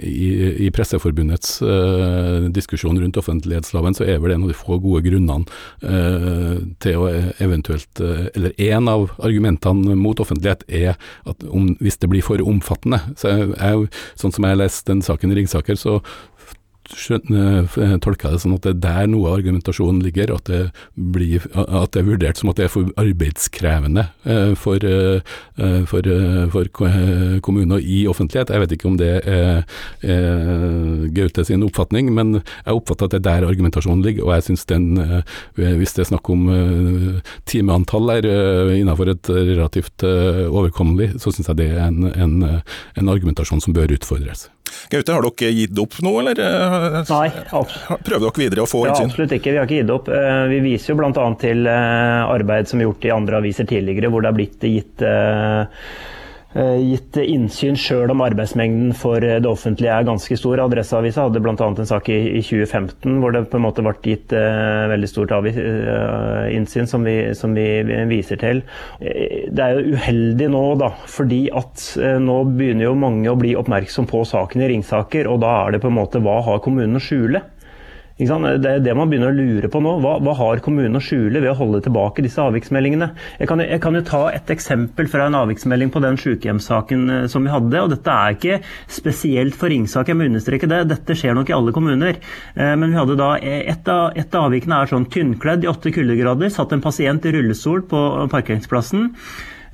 i, 0.03 0.29
i, 0.65 0.69
Presseforbundets 0.73 1.59
uh, 1.61 2.47
diskusjon 2.53 2.97
rundt 3.01 3.19
offentlighetsloven, 3.21 3.97
så 3.97 4.07
er 4.07 4.21
vel 4.23 4.35
en 4.35 4.47
av 4.47 4.51
de 4.51 4.57
få 4.57 4.79
gode 4.81 5.03
grunnene 5.05 5.45
uh, 5.83 6.57
til 6.83 7.03
å 7.03 7.09
eventuelt 7.43 8.01
Eller 8.01 8.53
én 8.61 8.89
av 8.89 9.09
argumentene 9.17 9.95
mot 9.99 10.19
offentlighet 10.19 10.65
er 10.67 10.97
at 11.29 11.45
om, 11.49 11.73
hvis 11.79 11.99
det 12.01 12.09
blir 12.11 12.25
for 12.25 12.41
omfattende. 12.41 13.01
Så 13.19 13.31
jeg, 13.31 13.51
jeg, 13.55 13.89
sånn 14.19 14.35
som 14.35 14.45
jeg 14.45 14.55
har 14.55 14.61
lest 14.63 14.89
den 14.89 15.03
saken 15.05 15.33
i 15.33 15.39
Ringsaker, 15.39 15.79
så 15.79 15.99
Eh, 16.89 17.97
tolker 18.01 18.33
det 18.33 18.39
sånn 18.41 18.55
at 18.55 18.65
det 18.65 18.71
er 18.71 18.79
der 18.81 19.09
noe 19.11 19.29
av 19.29 19.39
argumentasjonen 19.39 20.01
ligger, 20.03 20.33
at 20.33 20.49
det, 20.49 20.61
blir, 20.95 21.45
at 21.53 21.93
det 21.93 22.01
er 22.01 22.07
vurdert 22.07 22.41
som 22.41 22.49
at 22.49 22.57
det 22.57 22.65
er 22.65 22.73
for 22.73 22.89
arbeidskrevende 22.99 24.07
eh, 24.25 24.53
for, 24.57 24.81
eh, 24.81 25.21
for, 25.89 26.09
for 26.55 26.71
kommuner 27.45 27.83
i 27.83 28.01
offentlighet. 28.09 28.53
Jeg 28.53 28.63
vet 28.63 28.75
ikke 28.75 28.89
om 28.89 28.97
det 28.99 29.11
er, 29.21 29.63
er 30.01 31.07
Gaute 31.13 31.45
sin 31.45 31.65
oppfatning, 31.67 32.11
men 32.15 32.39
jeg 32.39 32.75
oppfatter 32.75 33.09
at 33.09 33.15
det 33.15 33.21
er 33.21 33.27
der 33.29 33.49
argumentasjonen 33.49 34.03
ligger. 34.05 34.25
Og 34.25 34.35
jeg 34.37 34.49
synes 34.49 34.65
den, 34.69 34.91
hvis 35.55 35.95
det 35.95 36.05
er 36.05 36.11
snakk 36.13 36.29
om 36.33 36.47
timeantall 37.49 38.15
her 38.15 38.29
innenfor 38.73 39.13
et 39.13 39.29
relativt 39.29 40.05
overkommelig, 40.05 41.13
så 41.21 41.33
syns 41.33 41.51
jeg 41.51 41.61
det 41.61 41.73
er 41.75 41.83
en, 41.89 42.09
en, 42.13 42.39
en 42.49 43.11
argumentasjon 43.13 43.61
som 43.63 43.75
bør 43.77 43.93
utfordres. 43.99 44.49
Gaute, 44.89 45.15
har 45.15 45.25
dere 45.27 45.53
gitt 45.55 45.81
opp 45.81 45.99
nå, 46.05 46.15
eller? 46.23 46.43
Nei. 47.09 47.27
Prøver 47.49 48.25
dere 48.27 48.43
videre 48.43 48.65
å 48.65 48.69
få 48.69 48.85
innsyn? 48.87 49.07
Ja, 49.07 49.11
absolutt 49.13 49.37
ikke, 49.39 49.53
vi 49.53 49.61
har 49.61 49.69
ikke 49.69 49.81
gitt 49.81 49.95
opp. 49.95 50.11
Eh, 50.13 50.43
vi 50.53 50.61
viser 50.65 50.93
jo 50.93 50.99
bl.a. 51.01 51.27
til 51.41 51.67
eh, 51.69 52.21
arbeid 52.37 52.69
som 52.71 52.81
er 52.81 52.89
gjort 52.89 53.09
i 53.09 53.15
andre 53.15 53.43
aviser 53.43 53.69
tidligere, 53.69 54.11
hvor 54.11 54.25
det 54.25 54.31
har 54.31 54.39
blitt 54.39 54.69
gitt 54.69 55.05
eh, 55.05 55.59
Eh, 55.59 55.65
gitt 56.49 57.17
innsyn 57.21 57.75
sjøl 57.77 58.09
om 58.09 58.23
arbeidsmengden 58.25 58.95
for 58.97 59.21
det 59.21 59.45
offentlige 59.45 59.93
er 59.93 60.07
ganske 60.07 60.33
stor. 60.39 60.57
Adresseavisa 60.63 61.27
hadde 61.27 61.41
bl.a. 61.45 61.53
en 61.69 61.89
sak 61.89 62.09
i, 62.09 62.39
2015 62.41 63.19
hvor 63.21 63.35
det 63.35 63.43
på 63.51 63.59
en 63.59 63.65
måte 63.67 63.85
ble 63.85 63.93
gitt 64.01 64.33
uh, 64.33 64.87
veldig 64.89 65.09
stort 65.11 65.35
innsyn, 66.49 66.89
som 66.89 67.05
vi, 67.05 67.15
som 67.37 67.53
vi, 67.53 67.67
viser 68.09 68.41
til. 68.41 68.63
Det 68.99 69.61
er 69.61 69.77
jo 69.77 69.93
uheldig 69.93 70.49
nå, 70.49 70.63
da, 70.81 70.89
fordi 71.05 71.43
at 71.53 71.85
nå 72.23 72.41
begynner 72.49 72.87
jo 72.87 72.97
mange 72.97 73.29
å 73.29 73.37
bli 73.37 73.53
oppmerksom 73.59 74.09
på 74.09 74.23
saken 74.25 74.65
i 74.65 74.71
Ringsaker, 74.73 75.29
og 75.29 75.43
da 75.45 75.53
er 75.61 75.75
det 75.75 75.83
på 75.83 75.91
en 75.91 75.99
måte 75.99 76.23
hva 76.23 76.39
har 76.47 76.63
kommunen 76.65 76.97
å 76.97 77.03
skjule? 77.03 77.45
Det 78.19 78.67
er 78.67 78.81
det 78.83 78.93
man 78.99 79.07
begynner 79.07 79.31
å 79.31 79.35
lure 79.37 79.69
på 79.71 79.79
nå. 79.79 79.93
Hva, 80.03 80.17
hva, 80.19 80.33
har 80.35 80.59
kommunen 80.63 80.99
å 80.99 81.01
skjule 81.03 81.39
ved 81.39 81.53
å 81.53 81.55
holde 81.55 81.79
tilbake 81.85 82.25
disse 82.25 82.43
avviksmeldingene? 82.43 83.07
Jeg 83.39 83.47
kan, 83.47 83.61
jeg 83.63 83.79
kan, 83.79 83.95
jo 83.95 84.01
ta 84.03 84.19
et 84.35 84.49
eksempel 84.51 85.07
fra 85.07 85.29
en 85.29 85.37
avviksmelding 85.39 85.93
på 85.93 86.01
den 86.03 86.19
sykehjemssaken 86.19 87.05
eh, 87.13 87.21
som 87.31 87.47
vi 87.47 87.53
hadde. 87.53 87.79
og 87.79 87.93
Dette 87.93 88.11
er 88.11 88.35
ikke 88.35 88.57
spesielt 88.91 89.55
for 89.55 89.71
Ringsak, 89.71 90.11
jeg 90.11 90.19
må 90.19 90.27
understreke 90.27 90.67
det. 90.67 90.81
Dette 90.91 91.15
skjer 91.15 91.37
nok 91.37 91.51
i 91.53 91.55
alle 91.55 91.75
kommuner. 91.75 92.19
Eh, 92.59 92.73
men 92.75 92.91
vi 92.91 92.99
hadde 92.99 93.15
da 93.21 93.29
et 93.39 93.87
av, 93.93 94.11
et 94.19 94.35
av 94.35 94.49
avvikene 94.49 94.81
er 94.81 94.91
sånn 94.91 95.07
tynnkledd 95.15 95.63
i 95.63 95.71
åtte 95.71 95.95
kuldegrader. 95.95 96.51
Satt 96.51 96.75
en 96.75 96.83
pasient 96.83 97.23
i 97.23 97.33
rullestol 97.37 97.85
på 97.87 98.03
parkeringsplassen. 98.35 99.13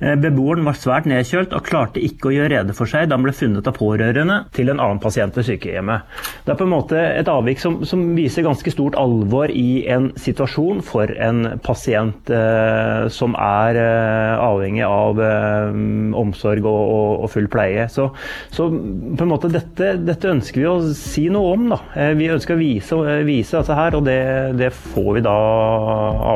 Eh, 0.00 0.16
beboeren 0.20 0.66
var 0.66 0.76
svært 0.76 1.06
nedkjølt 1.08 1.54
og 1.56 1.64
klarte 1.64 2.02
ikke 2.04 2.30
å 2.30 2.34
gjøre 2.34 2.52
rede 2.52 2.76
for 2.76 2.90
seg 2.90 3.08
da 3.08 3.16
han 3.16 3.24
ble 3.24 3.32
funnet 3.36 3.68
av 3.68 3.76
pårørende 3.78 4.38
til 4.56 4.72
en 4.72 4.80
annen 4.82 5.00
pasient 5.02 5.36
ved 5.36 5.46
sykehjemmet. 5.48 6.04
Det 6.44 6.52
er 6.52 6.58
på 6.58 6.66
en 6.66 6.72
måte 6.74 7.00
et 7.00 7.30
avvik 7.32 7.62
som, 7.62 7.78
som 7.88 8.02
viser 8.16 8.44
ganske 8.46 8.72
stort 8.74 8.98
alvor 9.00 9.52
i 9.52 9.86
en 9.92 10.10
situasjon 10.20 10.82
for 10.86 11.12
en 11.22 11.56
pasient 11.64 12.32
eh, 12.32 13.06
som 13.12 13.36
er 13.40 13.80
eh, 13.80 14.34
avhengig 14.36 14.84
av 14.86 15.22
eh, 15.22 15.80
omsorg 16.20 16.66
og, 16.66 16.82
og, 16.82 17.24
og, 17.24 17.30
full 17.32 17.48
pleie. 17.52 17.88
Så, 17.92 18.10
så, 18.54 18.68
på 18.68 19.24
en 19.24 19.32
måte 19.32 19.52
dette, 19.52 19.94
dette, 20.02 20.32
ønsker 20.36 20.62
vi 20.62 20.68
å 20.70 20.76
si 20.96 21.26
noe 21.32 21.56
om. 21.56 21.68
Da. 21.72 21.80
Eh, 21.96 22.12
vi 22.18 22.30
ønsker 22.32 22.56
å 22.56 22.60
vise, 22.60 23.00
vise 23.26 23.60
dette 23.60 23.80
her, 23.80 23.96
og 23.98 24.06
det, 24.08 24.20
det 24.60 24.72
får 24.76 25.10
vi 25.18 25.26
da 25.26 25.36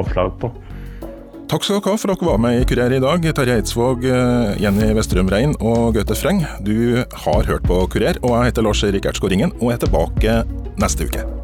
avslag 0.00 0.36
på. 0.40 0.52
Takk 1.50 1.64
skal 1.66 1.80
dere 1.80 1.90
ha 1.90 1.98
for 1.98 2.12
at 2.12 2.20
dere 2.20 2.28
var 2.28 2.36
med 2.38 2.60
i 2.60 2.66
Kurer 2.70 2.92
i 2.94 3.00
dag. 3.02 3.24
Terje 3.34 3.56
Eidsvåg, 3.58 4.04
eh, 4.06 4.52
Jenny 4.62 4.92
Westrøm 4.94 5.32
Rein 5.34 5.56
og 5.58 5.96
Gaute 5.96 6.14
Freng. 6.14 6.44
Du 6.62 7.02
har 7.24 7.42
hørt 7.42 7.66
på 7.66 7.82
Kurer, 7.90 8.22
og 8.22 8.36
jeg 8.36 8.52
heter 8.52 8.62
Lars 8.62 8.84
Rikard 8.84 9.18
Skåringen 9.18 9.50
og 9.58 9.74
er 9.74 9.82
tilbake 9.82 10.40
neste 10.78 11.10
uke. 11.10 11.39